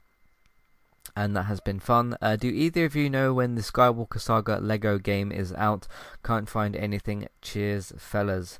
[1.17, 2.17] and that has been fun.
[2.21, 5.87] Uh, do either of you know when the Skywalker Saga Lego game is out?
[6.25, 7.29] Can't find anything.
[7.41, 8.59] Cheers, fellas.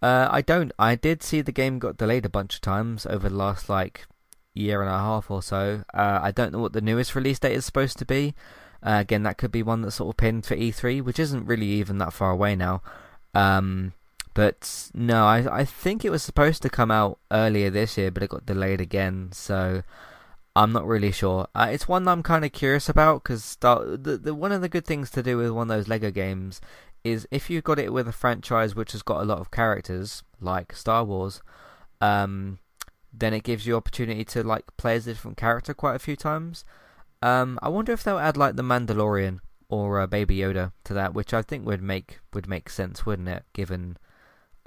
[0.00, 0.72] Uh, I don't.
[0.78, 4.06] I did see the game got delayed a bunch of times over the last like
[4.54, 5.82] year and a half or so.
[5.92, 8.34] Uh, I don't know what the newest release date is supposed to be.
[8.80, 11.66] Uh, again, that could be one that's sort of pinned for E3, which isn't really
[11.66, 12.80] even that far away now.
[13.34, 13.92] Um,
[14.34, 18.22] but no, I I think it was supposed to come out earlier this year, but
[18.22, 19.30] it got delayed again.
[19.32, 19.82] So
[20.58, 21.46] I'm not really sure.
[21.54, 24.84] Uh, it's one I'm kind of curious about because the, the one of the good
[24.84, 26.60] things to do with one of those Lego games
[27.04, 30.24] is if you've got it with a franchise which has got a lot of characters
[30.40, 31.42] like Star Wars,
[32.00, 32.58] um,
[33.12, 36.16] then it gives you opportunity to like play as a different character quite a few
[36.16, 36.64] times.
[37.22, 41.14] Um, I wonder if they'll add like the Mandalorian or uh, Baby Yoda to that,
[41.14, 43.44] which I think would make would make sense, wouldn't it?
[43.52, 43.96] Given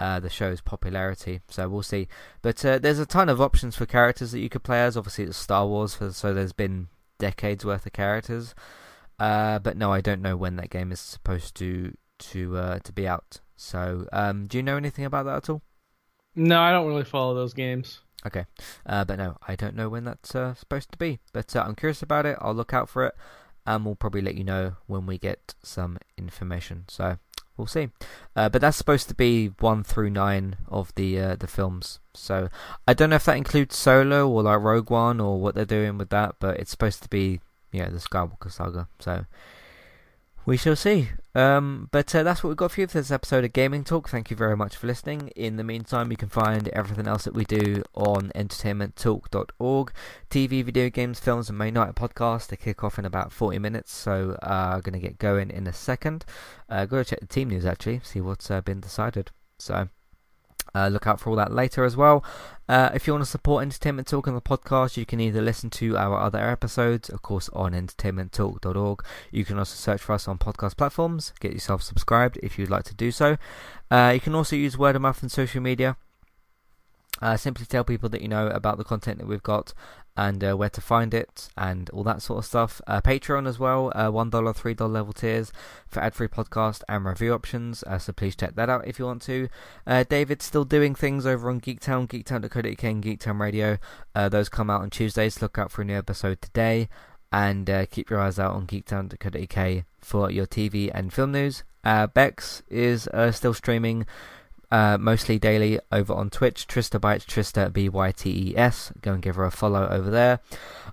[0.01, 2.07] uh, the show's popularity, so we'll see.
[2.41, 4.97] But uh, there's a ton of options for characters that you could play as.
[4.97, 6.87] Obviously, it's Star Wars, so there's been
[7.19, 8.55] decades worth of characters.
[9.19, 12.91] Uh, but no, I don't know when that game is supposed to to uh, to
[12.91, 13.41] be out.
[13.55, 15.61] So, um, do you know anything about that at all?
[16.33, 17.99] no, I don't really follow those games.
[18.25, 18.45] Okay,
[18.87, 21.19] uh, but no, I don't know when that's uh, supposed to be.
[21.31, 22.39] But uh, I'm curious about it.
[22.41, 23.13] I'll look out for it,
[23.67, 26.85] and we'll probably let you know when we get some information.
[26.87, 27.19] So
[27.61, 27.89] we'll see.
[28.35, 31.99] Uh, but that's supposed to be one through nine of the uh, the films.
[32.13, 32.49] So
[32.87, 35.97] I don't know if that includes Solo or like Rogue One or what they're doing
[35.97, 36.35] with that.
[36.39, 37.39] But it's supposed to be
[37.71, 38.87] yeah the Skywalker saga.
[38.99, 39.25] So
[40.51, 41.07] we shall see.
[41.33, 44.09] Um, but uh, that's what we've got for you for this episode of Gaming Talk.
[44.09, 45.29] Thank you very much for listening.
[45.29, 49.93] In the meantime, you can find everything else that we do on entertainmenttalk.org.
[50.29, 52.47] TV, video games, films, and main night podcast.
[52.47, 55.73] They kick off in about 40 minutes, so uh, going to get going in a
[55.73, 56.25] second.
[56.67, 59.31] Uh, go to check the team news actually, see what's uh, been decided.
[59.57, 59.87] So.
[60.73, 62.23] Uh, look out for all that later as well.
[62.69, 65.69] Uh, if you want to support Entertainment Talk on the podcast, you can either listen
[65.71, 69.03] to our other episodes, of course, on entertainmenttalk.org.
[69.31, 71.33] You can also search for us on podcast platforms.
[71.39, 73.37] Get yourself subscribed if you'd like to do so.
[73.89, 75.97] Uh, you can also use word of mouth and social media.
[77.21, 79.73] Uh, simply tell people that you know about the content that we've got
[80.17, 82.81] and uh, where to find it and all that sort of stuff.
[82.85, 85.51] Uh, Patreon as well, uh, $1, $3 level tiers
[85.87, 87.83] for ad free podcast and review options.
[87.83, 89.47] Uh, so please check that out if you want to.
[89.87, 93.77] Uh, David's still doing things over on Geektown, geektown.co.uk and Geektown Radio.
[94.13, 95.41] Uh, those come out on Tuesdays.
[95.41, 96.89] Look out for a new episode today.
[97.33, 101.63] and keep your eyes out on geektown.co.uk for your TV and film news.
[102.13, 104.05] Bex is still streaming
[104.71, 106.67] uh, mostly daily over on Twitch.
[106.67, 108.91] Trista Bytes, Trista B Y T E S.
[109.01, 110.39] Go and give her a follow over there.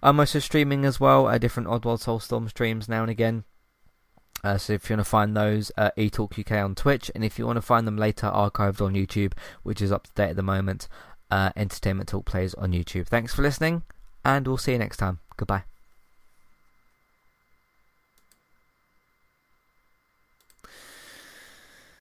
[0.02, 3.44] I'm also streaming as well uh, different Oddworld Soulstorm streams now and again.
[4.44, 7.38] Uh, so if you want to find those, uh, eTalk UK on Twitch, and if
[7.38, 9.32] you want to find them later archived on YouTube,
[9.62, 10.86] which is up to date at the moment,
[11.30, 13.08] uh, Entertainment Talk plays on YouTube.
[13.08, 13.82] Thanks for listening,
[14.24, 15.18] and we'll see you next time.
[15.36, 15.77] Goodbye.